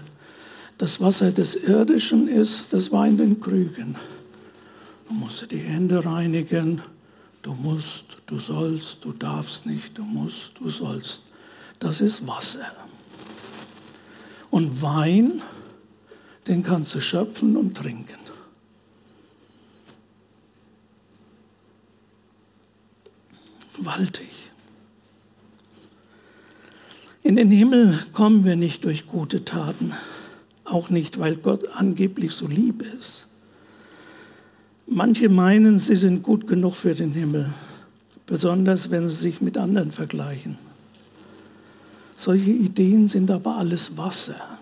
Das 0.78 1.02
Wasser 1.02 1.32
des 1.32 1.56
Irdischen 1.56 2.28
ist 2.28 2.72
das 2.72 2.92
Wein 2.92 3.12
in 3.12 3.18
den 3.18 3.42
Krügen. 3.42 3.96
Du 5.08 5.14
musst 5.16 5.52
die 5.52 5.58
Hände 5.58 6.06
reinigen, 6.06 6.82
du 7.42 7.54
musst, 7.54 8.06
du 8.28 8.40
sollst, 8.40 9.04
du 9.04 9.12
darfst 9.12 9.66
nicht, 9.66 9.98
du 9.98 10.04
musst, 10.04 10.52
du 10.60 10.70
sollst. 10.70 11.24
Das 11.80 12.00
ist 12.00 12.28
Wasser. 12.28 12.72
Und 14.52 14.82
Wein, 14.84 15.42
den 16.48 16.62
kannst 16.62 16.94
du 16.94 17.02
schöpfen 17.02 17.58
und 17.58 17.76
trinken. 17.76 18.23
Gewaltig. 23.84 24.30
In 27.22 27.36
den 27.36 27.52
Himmel 27.52 28.00
kommen 28.14 28.46
wir 28.46 28.56
nicht 28.56 28.86
durch 28.86 29.08
gute 29.08 29.44
Taten, 29.44 29.92
auch 30.64 30.90
nicht, 30.90 31.20
weil 31.20 31.36
Gott 31.36 31.68
angeblich 31.74 32.32
so 32.32 32.48
lieb 32.48 32.82
ist. 32.98 33.28
Manche 34.88 35.28
meinen, 35.28 35.80
sie 35.80 35.98
sind 35.98 36.24
gut 36.24 36.48
genug 36.48 36.78
für 36.78 36.96
den 36.96 37.12
Himmel, 37.12 37.50
besonders 38.26 38.90
wenn 38.90 39.10
sie 39.10 39.16
sich 39.16 39.42
mit 39.42 39.58
anderen 39.58 39.92
vergleichen. 39.92 40.58
Solche 42.16 42.52
Ideen 42.52 43.10
sind 43.10 43.30
aber 43.32 43.58
alles 43.58 43.98
Wasser, 43.98 44.60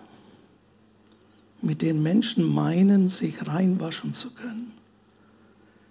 mit 1.60 1.80
denen 1.80 2.02
Menschen 2.02 2.52
meinen, 2.52 3.08
sich 3.08 3.46
reinwaschen 3.46 4.14
zu 4.14 4.30
können. 4.30 4.71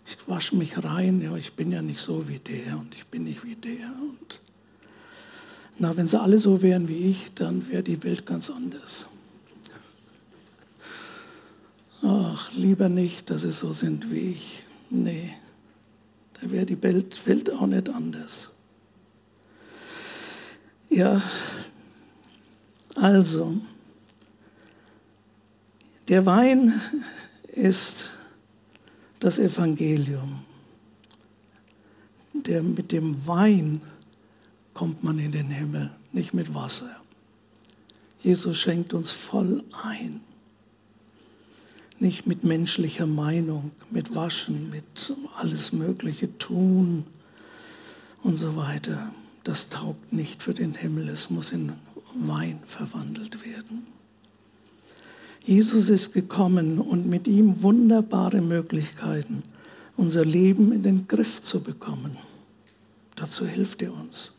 Ich 0.06 0.18
wasche 0.28 0.56
mich 0.56 0.84
rein, 0.84 1.22
ja, 1.22 1.36
ich 1.36 1.54
bin 1.54 1.72
ja 1.72 1.82
nicht 1.82 2.00
so 2.00 2.28
wie 2.28 2.40
der 2.40 2.78
und 2.78 2.96
ich 2.96 3.06
bin 3.08 3.24
nicht 3.24 3.44
wie 3.44 3.56
der. 3.56 3.88
Und 3.88 4.40
na, 5.78 5.96
wenn 5.96 6.08
sie 6.08 6.20
alle 6.20 6.40
so 6.40 6.62
wären 6.62 6.88
wie 6.88 7.10
ich, 7.10 7.34
dann 7.34 7.68
wäre 7.70 7.84
die 7.84 8.04
Welt 8.04 8.26
ganz 8.26 8.50
anders. 8.50 9.08
Ach, 12.04 12.52
lieber 12.54 12.90
nicht, 12.90 13.30
dass 13.30 13.42
sie 13.42 13.52
so 13.52 13.74
sind 13.74 14.12
wie 14.12 14.32
ich. 14.32 14.64
Nee, 14.90 15.34
da 16.40 16.52
wäre 16.52 16.66
die 16.66 16.82
Welt, 16.82 17.28
Welt 17.28 17.52
auch 17.52 17.68
nicht 17.68 17.90
anders. 17.90 18.52
Ja, 20.90 21.22
also, 22.96 23.58
der 26.10 26.26
Wein 26.26 26.82
ist 27.48 28.18
das 29.22 29.40
Evangelium. 29.40 30.44
Der, 32.34 32.62
mit 32.62 32.92
dem 32.92 33.26
Wein 33.26 33.82
kommt 34.74 35.04
man 35.04 35.18
in 35.18 35.32
den 35.32 35.48
Himmel, 35.48 35.92
nicht 36.12 36.34
mit 36.34 36.54
Wasser. 36.54 36.90
Jesus 38.20 38.58
schenkt 38.58 38.94
uns 38.94 39.12
voll 39.12 39.64
ein. 39.84 40.20
Nicht 42.00 42.28
mit 42.28 42.44
menschlicher 42.44 43.08
Meinung, 43.08 43.72
mit 43.90 44.14
Waschen, 44.14 44.70
mit 44.70 45.14
alles 45.38 45.72
Mögliche 45.72 46.38
tun 46.38 47.06
und 48.24 48.36
so 48.36 48.58
weiter 48.58 49.14
das 49.44 49.70
taugt 49.70 50.14
nicht 50.14 50.44
für 50.44 50.54
den 50.54 50.74
Himmel, 50.74 51.10
es 51.10 51.30
muss 51.30 51.52
in 51.52 51.74
Wein 52.14 52.60
verwandelt 52.66 53.46
werden. 53.46 53.88
Jesus 55.44 55.90
ist 55.90 56.14
gekommen 56.14 56.80
und 56.80 57.08
mit 57.08 57.28
ihm 57.28 57.64
wunderbare 57.64 58.42
Möglichkeiten, 58.42 59.44
unser 59.98 60.24
Leben 60.24 60.72
in 60.72 60.84
den 60.84 61.08
Griff 61.08 61.42
zu 61.42 61.62
bekommen. 61.62 62.18
Dazu 63.16 63.46
hilft 63.46 63.82
er 63.82 63.94
uns. 63.94 64.34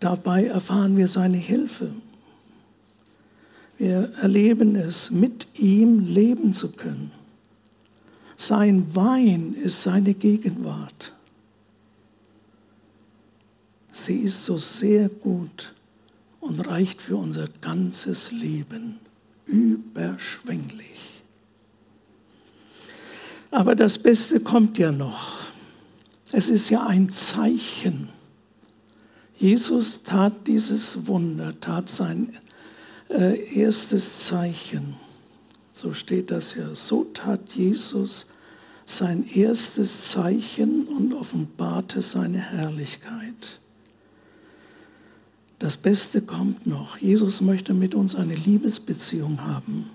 Dabei 0.00 0.46
erfahren 0.46 0.96
wir 0.96 1.08
seine 1.08 1.38
Hilfe. 1.38 1.90
Wir 3.78 4.10
erleben 4.20 4.74
es, 4.74 5.10
mit 5.10 5.46
ihm 5.58 6.00
leben 6.00 6.52
zu 6.52 6.72
können. 6.72 7.12
Sein 8.36 8.94
Wein 8.94 9.54
ist 9.54 9.82
seine 9.82 10.14
Gegenwart. 10.14 11.14
Sie 13.92 14.18
ist 14.18 14.44
so 14.44 14.58
sehr 14.58 15.08
gut 15.08 15.72
und 16.40 16.66
reicht 16.66 17.00
für 17.00 17.16
unser 17.16 17.46
ganzes 17.60 18.30
Leben 18.30 19.00
überschwänglich. 19.46 21.22
Aber 23.50 23.74
das 23.74 23.98
Beste 23.98 24.40
kommt 24.40 24.76
ja 24.78 24.92
noch. 24.92 25.46
Es 26.32 26.48
ist 26.48 26.68
ja 26.70 26.86
ein 26.86 27.08
Zeichen. 27.10 28.10
Jesus 29.36 30.02
tat 30.02 30.46
dieses 30.46 31.06
Wunder, 31.06 31.58
tat 31.60 31.88
sein 31.88 32.36
äh, 33.08 33.58
erstes 33.58 34.26
Zeichen. 34.26 34.96
So 35.72 35.92
steht 35.92 36.30
das 36.30 36.54
ja. 36.54 36.74
So 36.74 37.04
tat 37.04 37.52
Jesus 37.54 38.26
sein 38.86 39.26
erstes 39.26 40.10
Zeichen 40.10 40.86
und 40.86 41.12
offenbarte 41.12 42.02
seine 42.02 42.38
Herrlichkeit. 42.38 43.60
Das 45.58 45.76
Beste 45.76 46.20
kommt 46.20 46.66
noch. 46.66 46.98
Jesus 46.98 47.40
möchte 47.40 47.72
mit 47.72 47.94
uns 47.94 48.14
eine 48.14 48.34
Liebesbeziehung 48.34 49.40
haben. 49.40 49.86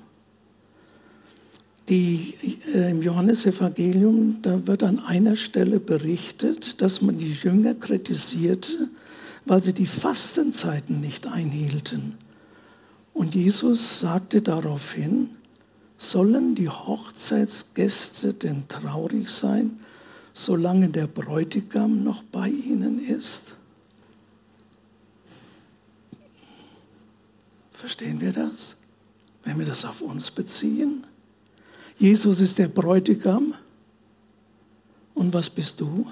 Die, 1.89 2.35
äh, 2.73 2.91
Im 2.91 3.01
Johannesevangelium, 3.01 4.37
da 4.41 4.65
wird 4.65 4.81
an 4.83 4.99
einer 4.99 5.35
Stelle 5.35 5.79
berichtet, 5.79 6.81
dass 6.81 7.01
man 7.01 7.17
die 7.17 7.33
Jünger 7.33 7.75
kritisierte, 7.75 8.89
weil 9.45 9.61
sie 9.61 9.73
die 9.73 9.87
Fastenzeiten 9.87 10.99
nicht 11.01 11.27
einhielten. 11.27 12.15
Und 13.13 13.35
Jesus 13.35 13.99
sagte 13.99 14.41
daraufhin, 14.41 15.31
sollen 15.97 16.55
die 16.55 16.69
Hochzeitsgäste 16.69 18.33
denn 18.33 18.67
traurig 18.67 19.29
sein, 19.29 19.79
solange 20.33 20.89
der 20.89 21.07
Bräutigam 21.07 22.03
noch 22.03 22.23
bei 22.23 22.49
ihnen 22.49 22.99
ist? 22.99 23.55
Verstehen 27.81 28.21
wir 28.21 28.31
das? 28.31 28.75
Wenn 29.43 29.57
wir 29.57 29.65
das 29.65 29.85
auf 29.85 30.01
uns 30.01 30.29
beziehen? 30.29 31.03
Jesus 31.97 32.39
ist 32.39 32.59
der 32.59 32.67
Bräutigam. 32.67 33.55
Und 35.15 35.33
was 35.33 35.49
bist 35.49 35.81
du? 35.81 36.05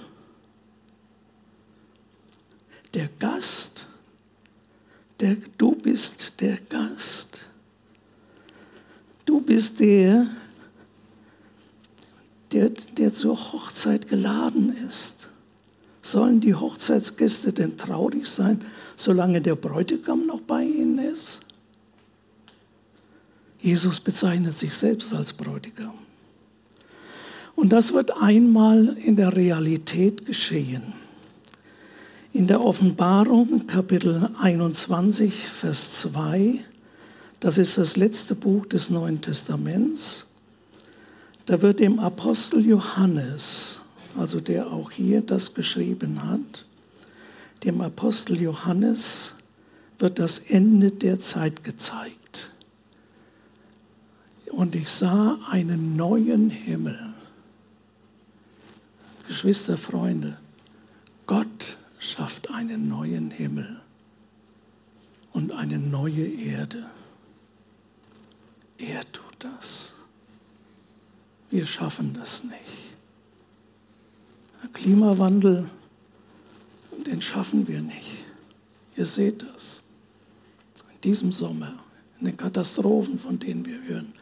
Der 2.96 3.08
Gast. 3.20 3.86
Der, 5.20 5.38
du 5.60 5.76
bist 5.76 6.42
der 6.42 6.58
Gast. 6.58 7.44
Du 9.24 9.40
bist 9.40 9.80
der, 9.80 10.26
der, 12.52 12.70
der 12.98 13.14
zur 13.14 13.38
Hochzeit 13.38 14.08
geladen 14.08 14.76
ist. 14.88 15.30
Sollen 16.02 16.42
die 16.42 16.56
Hochzeitsgäste 16.56 17.54
denn 17.54 17.78
traurig 17.78 18.26
sein, 18.26 18.66
solange 18.96 19.40
der 19.40 19.56
Bräutigam 19.56 20.26
noch 20.26 20.42
bei 20.42 20.64
ihnen 20.64 20.98
ist? 20.98 21.42
Jesus 23.62 24.00
bezeichnet 24.00 24.58
sich 24.58 24.74
selbst 24.74 25.14
als 25.14 25.34
Bräutigam. 25.34 25.94
Und 27.56 27.70
das 27.70 27.94
wird 27.94 28.12
einmal 28.22 28.96
in 29.04 29.18
der 29.18 29.36
Realität 29.36 30.26
geschehen. 30.26 30.94
In 32.32 32.48
der 32.48 32.62
Offenbarung 32.62 33.68
Kapitel 33.68 34.30
21, 34.40 35.34
Vers 35.34 35.92
2, 35.98 36.60
das 37.40 37.58
ist 37.58 37.78
das 37.78 37.98
letzte 37.98 38.36
Buch 38.36 38.66
des 38.66 38.90
Neuen 38.90 39.20
Testaments, 39.20 40.26
da 41.48 41.62
wird 41.62 41.80
dem 41.80 42.00
Apostel 42.00 42.66
Johannes, 42.66 43.80
also 44.16 44.40
der 44.40 44.68
auch 44.68 44.92
hier 44.92 45.22
das 45.22 45.54
geschrieben 45.54 46.24
hat, 46.24 46.66
dem 47.64 47.82
Apostel 47.82 48.40
Johannes 48.40 49.36
wird 49.98 50.20
das 50.20 50.40
Ende 50.40 50.92
der 50.92 51.20
Zeit 51.20 51.64
gezeigt. 51.64 52.19
Und 54.52 54.76
ich 54.76 54.90
sah 54.90 55.38
einen 55.50 55.96
neuen 55.96 56.50
Himmel. 56.50 57.00
Geschwister, 59.28 59.78
Freunde, 59.78 60.38
Gott 61.28 61.78
schafft 62.00 62.50
einen 62.50 62.88
neuen 62.88 63.30
Himmel 63.30 63.80
und 65.34 65.52
eine 65.52 65.78
neue 65.78 66.26
Erde. 66.26 66.90
Er 68.80 69.02
tut 69.12 69.36
das. 69.40 69.94
Wir 71.52 71.66
schaffen 71.66 72.14
das 72.14 72.44
nicht. 72.44 72.96
Der 74.64 74.70
Klimawandel, 74.72 75.70
den 77.06 77.22
schaffen 77.22 77.68
wir 77.68 77.82
nicht. 77.82 78.26
Ihr 78.96 79.06
seht 79.06 79.44
das. 79.44 79.82
In 80.94 81.02
diesem 81.02 81.32
Sommer, 81.32 81.74
in 82.20 82.26
den 82.26 82.38
Katastrophen, 82.38 83.20
von 83.20 83.40
denen 83.40 83.66
wir 83.66 83.82
hören. 83.84 84.14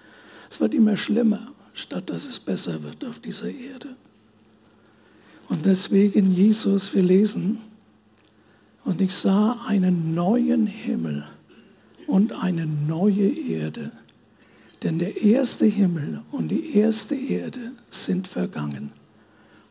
Es 0.49 0.59
wird 0.59 0.73
immer 0.73 0.97
schlimmer, 0.97 1.51
statt 1.73 2.09
dass 2.09 2.25
es 2.25 2.39
besser 2.39 2.83
wird 2.83 3.03
auf 3.05 3.19
dieser 3.19 3.49
Erde. 3.49 3.95
Und 5.49 5.65
deswegen, 5.65 6.33
Jesus, 6.33 6.93
wir 6.93 7.03
lesen, 7.03 7.59
und 8.83 9.01
ich 9.01 9.13
sah 9.13 9.57
einen 9.67 10.15
neuen 10.15 10.65
Himmel 10.65 11.25
und 12.07 12.31
eine 12.31 12.65
neue 12.65 13.27
Erde. 13.27 13.91
Denn 14.81 14.97
der 14.97 15.21
erste 15.21 15.65
Himmel 15.65 16.21
und 16.31 16.49
die 16.49 16.77
erste 16.77 17.15
Erde 17.15 17.73
sind 17.89 18.27
vergangen 18.27 18.91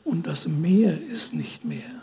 und 0.04 0.26
das 0.26 0.46
Meer 0.46 1.00
ist 1.00 1.32
nicht 1.32 1.64
mehr. 1.64 2.02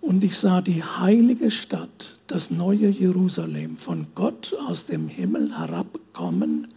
Und 0.00 0.22
ich 0.24 0.38
sah 0.38 0.60
die 0.60 0.82
heilige 0.82 1.50
Stadt, 1.50 2.16
das 2.26 2.50
neue 2.50 2.88
Jerusalem, 2.88 3.76
von 3.76 4.06
Gott 4.14 4.56
aus 4.66 4.86
dem 4.86 5.08
Himmel 5.08 5.58
herabkommen, 5.58 6.68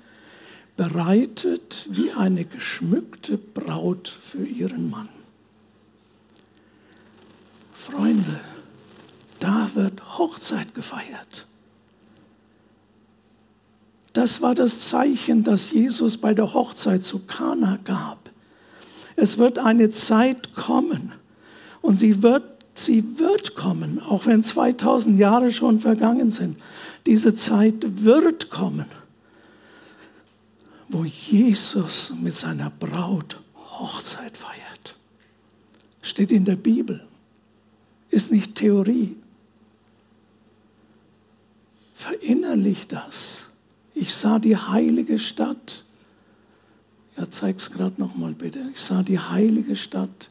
bereitet 0.76 1.88
wie 1.90 2.12
eine 2.12 2.46
geschmückte 2.46 3.38
Braut 3.38 4.08
für 4.08 4.46
ihren 4.46 4.90
Mann. 4.90 5.10
Freunde, 7.74 8.40
da 9.40 9.70
wird 9.76 10.18
Hochzeit 10.18 10.74
gefeiert. 10.74 11.48
Das 14.14 14.42
war 14.42 14.56
das 14.56 14.88
Zeichen, 14.88 15.44
das 15.44 15.72
Jesus 15.72 16.18
bei 16.18 16.34
der 16.34 16.54
Hochzeit 16.54 17.04
zu 17.04 17.20
Kana 17.20 17.80
gab. 17.84 18.30
Es 19.16 19.38
wird 19.38 19.60
eine 19.60 19.90
Zeit 19.90 20.56
kommen 20.56 21.14
und 21.82 22.00
sie 22.00 22.24
wird, 22.24 22.44
sie 22.76 23.20
wird 23.20 23.56
kommen, 23.56 24.00
auch 24.02 24.26
wenn 24.26 24.44
2000 24.44 25.20
Jahre 25.20 25.52
schon 25.52 25.80
vergangen 25.80 26.32
sind. 26.32 26.58
Diese 27.06 27.36
Zeit 27.36 28.04
wird 28.04 28.50
kommen, 28.50 28.86
wo 30.94 31.04
Jesus 31.04 32.14
mit 32.22 32.36
seiner 32.36 32.70
Braut 32.70 33.42
Hochzeit 33.56 34.38
feiert. 34.38 34.96
Steht 36.02 36.32
in 36.32 36.46
der 36.46 36.56
Bibel, 36.56 37.06
ist 38.10 38.32
nicht 38.32 38.56
Theorie. 38.56 39.18
Verinnerlich 41.96 42.88
das. 42.88 43.48
Ich 43.96 44.14
sah 44.14 44.38
die 44.38 44.56
heilige 44.56 45.18
Stadt. 45.18 45.86
Ja, 47.18 47.30
zeig's 47.30 47.72
gerade 47.72 48.00
noch 48.00 48.16
mal 48.16 48.34
bitte. 48.34 48.60
Ich 48.74 48.80
sah 48.80 49.02
die 49.02 49.20
heilige 49.20 49.76
Stadt, 49.76 50.30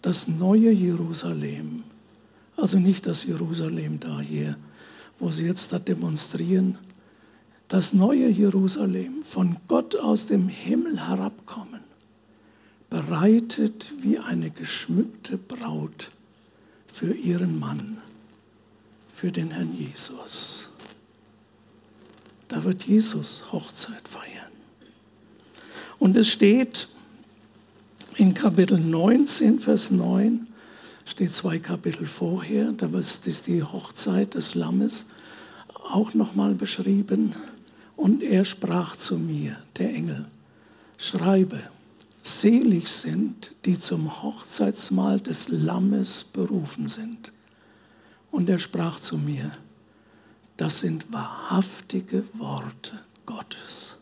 das 0.00 0.26
neue 0.26 0.70
Jerusalem. 0.70 1.84
Also 2.56 2.78
nicht 2.78 3.06
das 3.06 3.24
Jerusalem 3.24 4.00
da 4.00 4.20
hier, 4.20 4.56
wo 5.18 5.30
sie 5.30 5.44
jetzt 5.44 5.72
da 5.72 5.78
demonstrieren. 5.78 6.78
Das 7.72 7.94
neue 7.94 8.28
Jerusalem, 8.28 9.22
von 9.22 9.56
Gott 9.66 9.96
aus 9.96 10.26
dem 10.26 10.46
Himmel 10.46 11.08
herabkommen, 11.08 11.80
bereitet 12.90 13.94
wie 13.98 14.18
eine 14.18 14.50
geschmückte 14.50 15.38
Braut 15.38 16.10
für 16.86 17.14
ihren 17.14 17.58
Mann, 17.58 17.96
für 19.14 19.32
den 19.32 19.52
Herrn 19.52 19.74
Jesus. 19.74 20.68
Da 22.48 22.62
wird 22.62 22.82
Jesus 22.84 23.50
Hochzeit 23.52 24.06
feiern. 24.06 24.52
Und 25.98 26.14
es 26.18 26.28
steht 26.28 26.88
in 28.16 28.34
Kapitel 28.34 28.78
19, 28.78 29.60
Vers 29.60 29.90
9, 29.90 30.46
steht 31.06 31.34
zwei 31.34 31.58
Kapitel 31.58 32.06
vorher, 32.06 32.72
da 32.72 32.90
ist 32.98 33.46
die 33.46 33.62
Hochzeit 33.62 34.34
des 34.34 34.54
Lammes 34.54 35.06
auch 35.84 36.12
nochmal 36.12 36.54
beschrieben. 36.54 37.34
Und 37.96 38.22
er 38.22 38.44
sprach 38.44 38.96
zu 38.96 39.18
mir, 39.18 39.56
der 39.76 39.94
Engel, 39.94 40.26
schreibe, 40.98 41.60
selig 42.20 42.88
sind, 42.88 43.54
die 43.64 43.78
zum 43.78 44.22
Hochzeitsmahl 44.22 45.20
des 45.20 45.48
Lammes 45.48 46.24
berufen 46.24 46.88
sind. 46.88 47.32
Und 48.30 48.48
er 48.48 48.58
sprach 48.58 49.00
zu 49.00 49.18
mir, 49.18 49.50
das 50.56 50.80
sind 50.80 51.12
wahrhaftige 51.12 52.24
Worte 52.34 52.98
Gottes. 53.26 53.96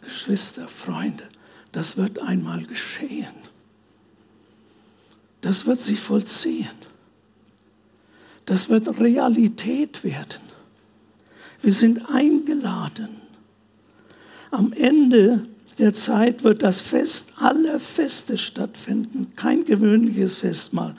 Geschwister, 0.00 0.68
Freunde, 0.68 1.24
das 1.72 1.96
wird 1.96 2.20
einmal 2.20 2.64
geschehen. 2.64 3.34
Das 5.40 5.66
wird 5.66 5.80
sich 5.80 6.00
vollziehen. 6.00 6.70
Das 8.46 8.68
wird 8.68 9.00
Realität 9.00 10.04
werden. 10.04 10.40
Wir 11.62 11.72
sind 11.72 12.08
eingeladen. 12.08 13.08
Am 14.50 14.72
Ende 14.72 15.46
der 15.78 15.92
Zeit 15.92 16.44
wird 16.44 16.62
das 16.62 16.80
Fest 16.80 17.34
aller 17.36 17.78
Feste 17.78 18.38
stattfinden, 18.38 19.32
kein 19.36 19.64
gewöhnliches 19.64 20.34
Festmahl, 20.34 20.94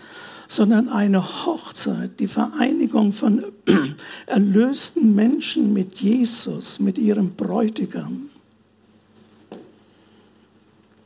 sondern 0.47 0.89
eine 0.89 1.45
Hochzeit, 1.45 2.19
die 2.19 2.27
Vereinigung 2.27 3.11
von 3.11 3.43
erlösten 4.27 5.15
Menschen 5.15 5.73
mit 5.73 5.99
Jesus, 5.99 6.79
mit 6.79 6.97
ihrem 6.97 7.33
Bräutigam. 7.35 8.29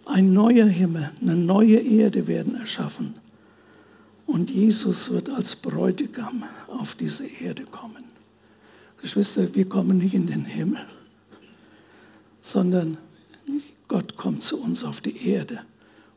Ein 0.05 0.33
neuer 0.33 0.67
Himmel, 0.67 1.09
eine 1.21 1.35
neue 1.35 1.77
Erde 1.77 2.27
werden 2.27 2.55
erschaffen. 2.55 3.15
Und 4.25 4.49
Jesus 4.49 5.09
wird 5.09 5.29
als 5.29 5.55
Bräutigam 5.55 6.43
auf 6.67 6.95
diese 6.95 7.25
Erde 7.25 7.63
kommen. 7.63 8.10
Geschwister, 9.01 9.53
wir 9.55 9.67
kommen 9.67 9.97
nicht 9.97 10.13
in 10.13 10.27
den 10.27 10.45
Himmel, 10.45 10.85
sondern 12.41 12.97
Gott 13.87 14.15
kommt 14.15 14.41
zu 14.41 14.61
uns 14.61 14.83
auf 14.83 15.01
die 15.01 15.27
Erde 15.27 15.61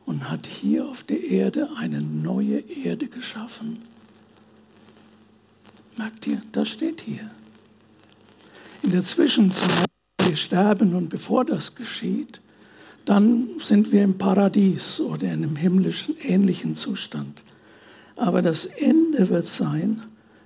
und 0.05 0.31
hat 0.31 0.47
hier 0.47 0.87
auf 0.87 1.03
der 1.03 1.23
Erde 1.23 1.69
eine 1.79 2.01
neue 2.01 2.59
Erde 2.59 3.09
geschaffen. 3.09 3.83
Merkt 5.97 6.27
ihr, 6.27 6.43
das 6.53 6.69
steht 6.69 7.01
hier. 7.01 7.31
In 8.83 8.91
der 8.91 9.03
Zwischenzeit, 9.03 9.87
wir 10.21 10.37
sterben 10.37 10.95
und 10.95 11.09
bevor 11.09 11.45
das 11.45 11.75
geschieht, 11.75 12.41
dann 13.07 13.49
sind 13.61 13.93
wir 13.93 14.03
im 14.03 14.19
Paradies 14.19 15.01
oder 15.01 15.25
in 15.25 15.45
einem 15.45 15.57
himmlischen 15.57 16.17
ähnlichen 16.21 16.75
Zustand. 16.75 17.43
Aber 18.17 18.43
das 18.43 18.67
Ende 18.67 19.29
wird 19.31 19.47
sein, 19.47 20.03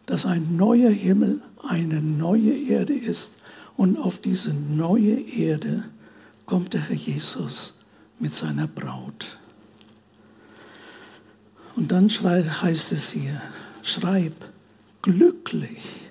dass 0.06 0.24
ein 0.24 0.56
neuer 0.56 0.90
Himmel 0.90 1.42
eine 1.66 2.00
neue 2.00 2.52
Erde 2.52 2.94
ist 2.94 3.32
und 3.76 3.96
auf 3.98 4.18
diese 4.18 4.52
neue 4.52 5.20
Erde 5.20 5.84
kommt 6.46 6.74
der 6.74 6.82
Herr 6.82 6.96
Jesus 6.96 7.74
mit 8.18 8.34
seiner 8.34 8.66
Braut. 8.66 9.38
Und 11.76 11.92
dann 11.92 12.08
heißt 12.08 12.92
es 12.92 13.10
hier, 13.10 13.40
schreib, 13.82 14.34
glücklich, 15.02 16.10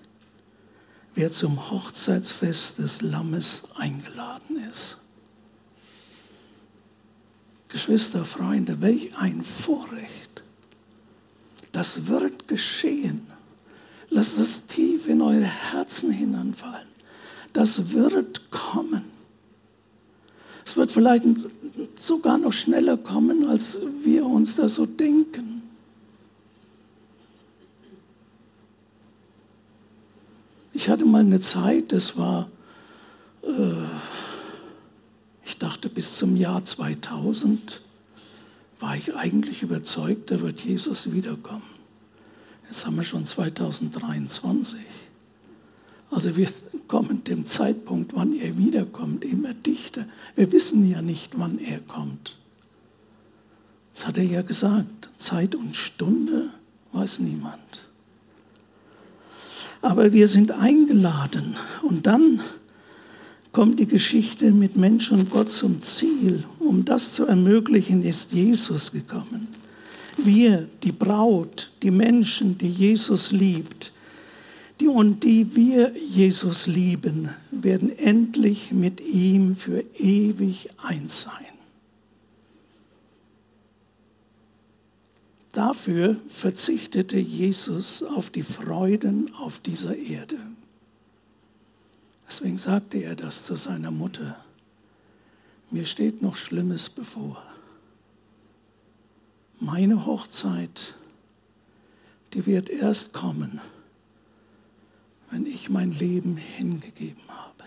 wer 1.14 1.32
zum 1.32 1.70
Hochzeitsfest 1.70 2.80
des 2.80 3.02
Lammes 3.02 3.64
eingeladen 3.76 4.58
ist. 4.72 5.00
Geschwister, 7.70 8.24
Freunde, 8.24 8.82
welch 8.82 9.18
ein 9.18 9.43
Vorrecht. 9.43 10.43
Das 11.74 12.08
wird 12.08 12.48
geschehen. 12.48 13.28
Lasst 14.10 14.39
es 14.39 14.66
tief 14.68 15.08
in 15.08 15.22
eure 15.22 15.43
Herzen 15.43 16.12
hineinfallen. 16.12 16.88
Das 17.53 17.91
wird 17.91 18.51
kommen. 18.51 19.03
Es 20.66 20.76
wird 20.76 20.91
vielleicht 20.91 21.24
sogar 21.97 22.38
noch 22.38 22.53
schneller 22.53 22.97
kommen, 22.97 23.47
als 23.47 23.80
wir 24.03 24.26
uns 24.26 24.55
das 24.55 24.76
so 24.76 24.86
denken. 24.86 25.62
Ich 30.74 30.89
hatte 30.89 31.05
mal 31.05 31.22
eine 31.22 31.39
Zeit, 31.39 31.91
das 31.91 32.18
war, 32.18 32.49
äh, 33.41 33.72
ich 35.43 35.58
dachte 35.58 35.89
bis 35.89 36.18
zum 36.18 36.36
Jahr 36.36 36.64
2000, 36.64 37.82
war 38.80 38.95
ich 38.95 39.16
eigentlich 39.16 39.64
überzeugt, 39.64 40.30
da 40.30 40.39
wird 40.41 40.62
Jesus 40.62 41.12
wiederkommen. 41.12 41.76
Jetzt 42.68 42.86
haben 42.86 42.97
wir 42.97 43.03
schon 43.03 43.26
2023. 43.26 44.80
Also 46.11 46.36
wir 46.36 46.47
kommen 46.88 47.24
dem 47.24 47.45
Zeitpunkt, 47.45 48.13
wann 48.15 48.34
er 48.34 48.57
wiederkommt, 48.57 49.26
immer 49.26 49.53
dichter. 49.53 50.05
Wir 50.36 50.51
wissen 50.51 50.89
ja 50.89 51.01
nicht, 51.01 51.38
wann 51.38 51.59
er 51.59 51.80
kommt. 51.80 52.38
Das 53.93 54.07
hat 54.07 54.18
er 54.18 54.24
ja 54.24 54.41
gesagt. 54.41 55.09
Zeit 55.18 55.55
und 55.55 55.76
Stunde 55.76 56.51
weiß 56.91 57.20
niemand. 57.20 57.88
Aber 59.82 60.13
wir 60.13 60.28
sind 60.28 60.51
eingeladen 60.51 61.55
und 61.84 62.07
dann 62.07 62.41
kommt 63.51 63.80
die 63.80 63.88
Geschichte 63.88 64.51
mit 64.51 64.76
Mensch 64.76 65.11
und 65.11 65.30
Gott 65.30 65.49
zum 65.49 65.82
Ziel. 65.82 66.43
Um 66.59 66.86
das 66.86 67.13
zu 67.13 67.26
ermöglichen, 67.26 68.03
ist 68.03 68.34
Jesus 68.34 68.91
gekommen. 68.91 69.47
Wir, 70.18 70.68
die 70.84 70.91
Braut, 70.91 71.66
die 71.84 71.91
Menschen, 71.91 72.57
die 72.57 72.69
Jesus 72.69 73.32
liebt, 73.32 73.91
die 74.80 74.88
und 74.88 75.23
die 75.23 75.55
wir 75.55 75.93
Jesus 75.95 76.67
lieben, 76.67 77.30
werden 77.51 77.95
endlich 77.97 78.71
mit 78.71 79.01
ihm 79.01 79.55
für 79.55 79.84
ewig 79.97 80.69
eins 80.78 81.21
sein. 81.21 81.34
Dafür 85.51 86.17
verzichtete 86.28 87.17
Jesus 87.17 88.03
auf 88.03 88.30
die 88.30 88.43
Freuden 88.43 89.34
auf 89.34 89.59
dieser 89.59 89.95
Erde. 89.95 90.38
Deswegen 92.28 92.59
sagte 92.59 92.99
er 92.99 93.15
das 93.15 93.43
zu 93.45 93.55
seiner 93.55 93.89
Mutter. 93.89 94.38
Mir 95.71 95.88
steht 95.88 96.21
noch 96.21 96.36
Schlimmes 96.36 96.89
bevor. 96.89 97.41
Meine 99.59 100.05
Hochzeit, 100.05 100.95
die 102.38 102.46
wird 102.46 102.70
erst 102.70 103.12
kommen 103.12 103.60
wenn 105.30 105.46
ich 105.46 105.70
mein 105.70 105.92
Leben 105.92 106.38
hingegeben 106.38 107.28
habe. 107.28 107.64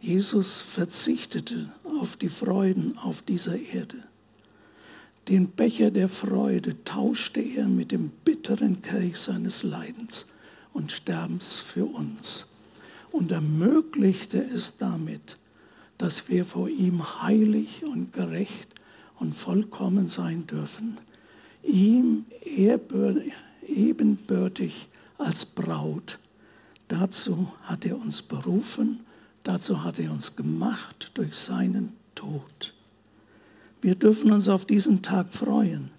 Jesus 0.00 0.60
verzichtete 0.60 1.72
auf 2.00 2.16
die 2.16 2.28
Freuden 2.28 2.98
auf 2.98 3.22
dieser 3.22 3.56
Erde. 3.56 3.98
Den 5.28 5.50
Becher 5.50 5.92
der 5.92 6.08
Freude 6.08 6.82
tauschte 6.82 7.40
er 7.40 7.68
mit 7.68 7.92
dem 7.92 8.10
bitteren 8.24 8.82
Kelch 8.82 9.18
seines 9.18 9.62
Leidens 9.62 10.26
und 10.72 10.90
Sterbens 10.90 11.60
für 11.60 11.84
uns 11.84 12.46
und 13.12 13.30
ermöglichte 13.30 14.42
es 14.42 14.76
damit, 14.76 15.38
dass 15.98 16.28
wir 16.28 16.44
vor 16.44 16.68
ihm 16.68 17.22
heilig 17.22 17.84
und 17.84 18.12
gerecht 18.12 18.71
und 19.22 19.34
vollkommen 19.34 20.08
sein 20.08 20.46
dürfen 20.46 20.98
ihm 21.62 22.26
ebenbürtig 23.66 24.88
als 25.18 25.46
Braut. 25.46 26.18
Dazu 26.88 27.52
hat 27.62 27.86
er 27.86 27.96
uns 27.96 28.20
berufen, 28.22 29.00
dazu 29.44 29.84
hat 29.84 29.98
er 29.98 30.10
uns 30.10 30.36
gemacht 30.36 31.12
durch 31.14 31.34
seinen 31.34 31.92
Tod. 32.14 32.74
Wir 33.80 33.94
dürfen 33.94 34.30
uns 34.32 34.48
auf 34.48 34.66
diesen 34.66 35.02
Tag 35.02 35.32
freuen, 35.32 35.90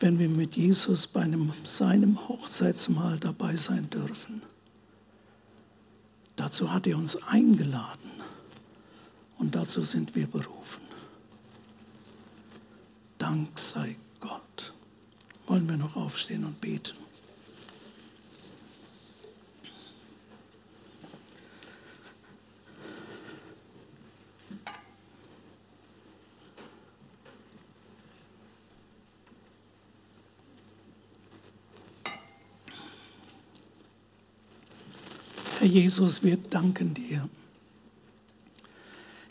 wenn 0.00 0.18
wir 0.18 0.28
mit 0.28 0.56
Jesus 0.56 1.06
bei 1.06 1.20
einem, 1.22 1.52
seinem 1.64 2.28
Hochzeitsmahl 2.28 3.18
dabei 3.18 3.56
sein 3.56 3.88
dürfen. 3.90 4.42
Dazu 6.36 6.72
hat 6.72 6.86
er 6.86 6.96
uns 6.96 7.16
eingeladen 7.24 8.10
und 9.38 9.54
dazu 9.54 9.84
sind 9.84 10.16
wir 10.16 10.26
berufen. 10.26 10.83
Dank 13.24 13.58
sei 13.58 13.96
wollen 15.46 15.66
wir 15.66 15.78
noch 15.78 15.96
aufstehen 15.96 16.44
und 16.44 16.60
beten. 16.60 16.92
Herr 35.60 35.66
Jesus, 35.66 36.22
wir 36.22 36.36
danken 36.36 36.92
dir. 36.92 37.26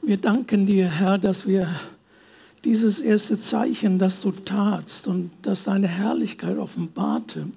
Wir 0.02 0.18
danken 0.18 0.66
dir, 0.66 0.90
Herr, 0.90 1.20
dass 1.20 1.46
wir 1.46 1.70
dieses 2.66 3.00
erste 3.00 3.40
Zeichen, 3.40 4.00
das 4.00 4.22
du 4.22 4.32
tatst 4.32 5.08
und 5.08 5.32
das 5.42 5.66
deine 5.66 5.88
Herrlichkeit 5.88 6.58
offenbarte, 6.58 7.48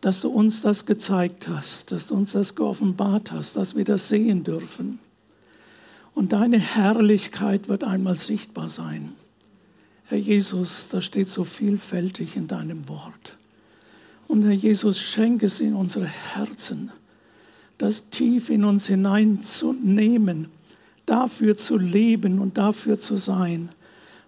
dass 0.00 0.20
du 0.20 0.28
uns 0.28 0.62
das 0.62 0.86
gezeigt 0.86 1.48
hast, 1.48 1.90
dass 1.90 2.06
du 2.06 2.14
uns 2.14 2.32
das 2.32 2.54
geoffenbart 2.54 3.32
hast, 3.32 3.56
dass 3.56 3.74
wir 3.74 3.84
das 3.84 4.08
sehen 4.08 4.44
dürfen. 4.44 4.98
Und 6.14 6.32
deine 6.32 6.58
Herrlichkeit 6.58 7.68
wird 7.68 7.82
einmal 7.82 8.16
sichtbar 8.16 8.70
sein. 8.70 9.12
Herr 10.04 10.18
Jesus, 10.18 10.88
das 10.90 11.04
steht 11.04 11.28
so 11.28 11.42
vielfältig 11.42 12.36
in 12.36 12.46
deinem 12.46 12.88
Wort. 12.88 13.36
Und 14.28 14.44
Herr 14.44 14.52
Jesus, 14.52 15.00
schenke 15.00 15.46
es 15.46 15.58
in 15.60 15.74
unsere 15.74 16.06
Herzen, 16.06 16.92
das 17.78 18.10
tief 18.10 18.50
in 18.50 18.64
uns 18.64 18.86
hineinzunehmen, 18.86 20.48
dafür 21.06 21.56
zu 21.56 21.78
leben 21.78 22.38
und 22.38 22.58
dafür 22.58 23.00
zu 23.00 23.16
sein 23.16 23.70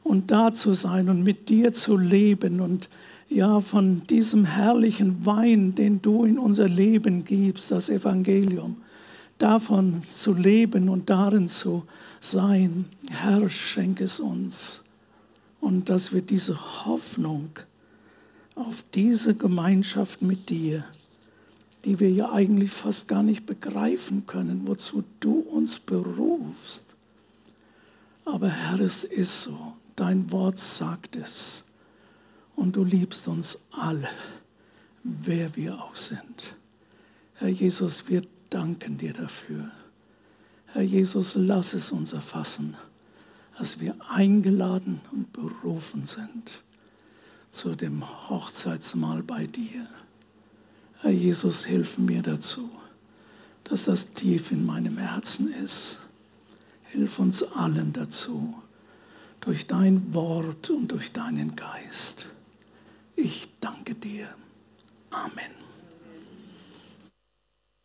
und 0.07 0.31
da 0.31 0.55
zu 0.55 0.75
sein 0.75 1.09
und 1.09 1.25
mit 1.25 1.49
dir 1.49 1.73
zu 1.73 1.97
leben 1.97 2.61
und 2.61 2.89
ja, 3.29 3.61
von 3.61 4.07
diesem 4.07 4.45
herrlichen 4.45 5.27
Wein, 5.27 5.75
den 5.75 6.01
du 6.01 6.25
in 6.25 6.39
unser 6.39 6.69
Leben 6.69 7.25
gibst, 7.25 7.73
das 7.73 7.89
Evangelium, 7.89 8.77
davon 9.39 10.03
zu 10.09 10.33
leben 10.33 10.89
und 10.89 11.11
darin 11.11 11.49
zu 11.49 11.85
sein. 12.21 12.85
Herr, 13.11 13.51
schenk 13.51 14.01
es 14.01 14.21
uns. 14.21 14.85
Und 15.61 15.89
dass 15.89 16.13
wir 16.13 16.23
diese 16.23 16.85
Hoffnung 16.85 17.51
auf 18.55 18.85
diese 18.95 19.35
Gemeinschaft 19.35 20.23
mit 20.23 20.51
dir, 20.51 20.85
die 21.85 21.99
wir 21.99 22.13
ja 22.13 22.33
eigentlich 22.33 22.71
fast 22.71 23.09
gar 23.09 23.25
nicht 23.25 23.45
begreifen 23.45 24.25
können, 24.29 24.69
wozu 24.69 25.03
du 25.19 25.41
uns 25.41 25.81
berufst. 25.81 26.85
Aber 28.25 28.49
Herr, 28.49 28.79
es 28.79 29.03
ist 29.03 29.43
so 29.43 29.75
dein 29.97 30.31
Wort 30.31 30.59
sagt 30.59 31.17
es. 31.17 31.65
Und 32.55 32.77
du 32.77 32.85
liebst 32.85 33.29
uns 33.29 33.59
alle, 33.71 34.09
wer 35.03 35.57
wir 35.57 35.83
auch 35.83 35.95
sind. 35.95 36.57
Herr 37.35 37.49
Jesus, 37.49 38.09
wir 38.09 38.23
danken 38.49 38.97
dir 38.97 39.13
dafür. 39.13 39.71
Herr 40.67 40.83
Jesus, 40.83 41.35
lass 41.35 41.75
es 41.75 41.93
uns 41.93 42.13
erfassen, 42.13 42.77
dass 43.59 43.81
wir 43.81 43.95
eingeladen 44.09 45.01
und 45.13 45.33
berufen 45.33 46.07
sind 46.07 46.65
zu 47.51 47.75
dem 47.75 48.03
Hochzeitsmahl 48.29 49.23
bei 49.23 49.47
dir. 49.47 49.87
Herr 51.01 51.11
Jesus, 51.11 51.65
hilf 51.65 51.99
mir 51.99 52.23
dazu, 52.23 52.71
dass 53.65 53.85
das 53.85 54.15
tief 54.15 54.51
in 54.51 54.65
meinem 54.65 54.99
Herzen 54.99 55.53
ist. 55.53 55.99
Hilf 56.85 57.19
uns 57.19 57.43
allen 57.43 57.93
dazu 57.93 58.55
durch 59.47 59.69
dein 59.69 60.13
Wort 60.13 60.71
und 60.71 60.89
durch 60.89 61.13
deinen 61.13 61.55
Geist. 61.55 62.31
Ich 63.15 63.49
danke 63.61 63.95
dir. 63.95 64.27
Amen. 65.11 65.56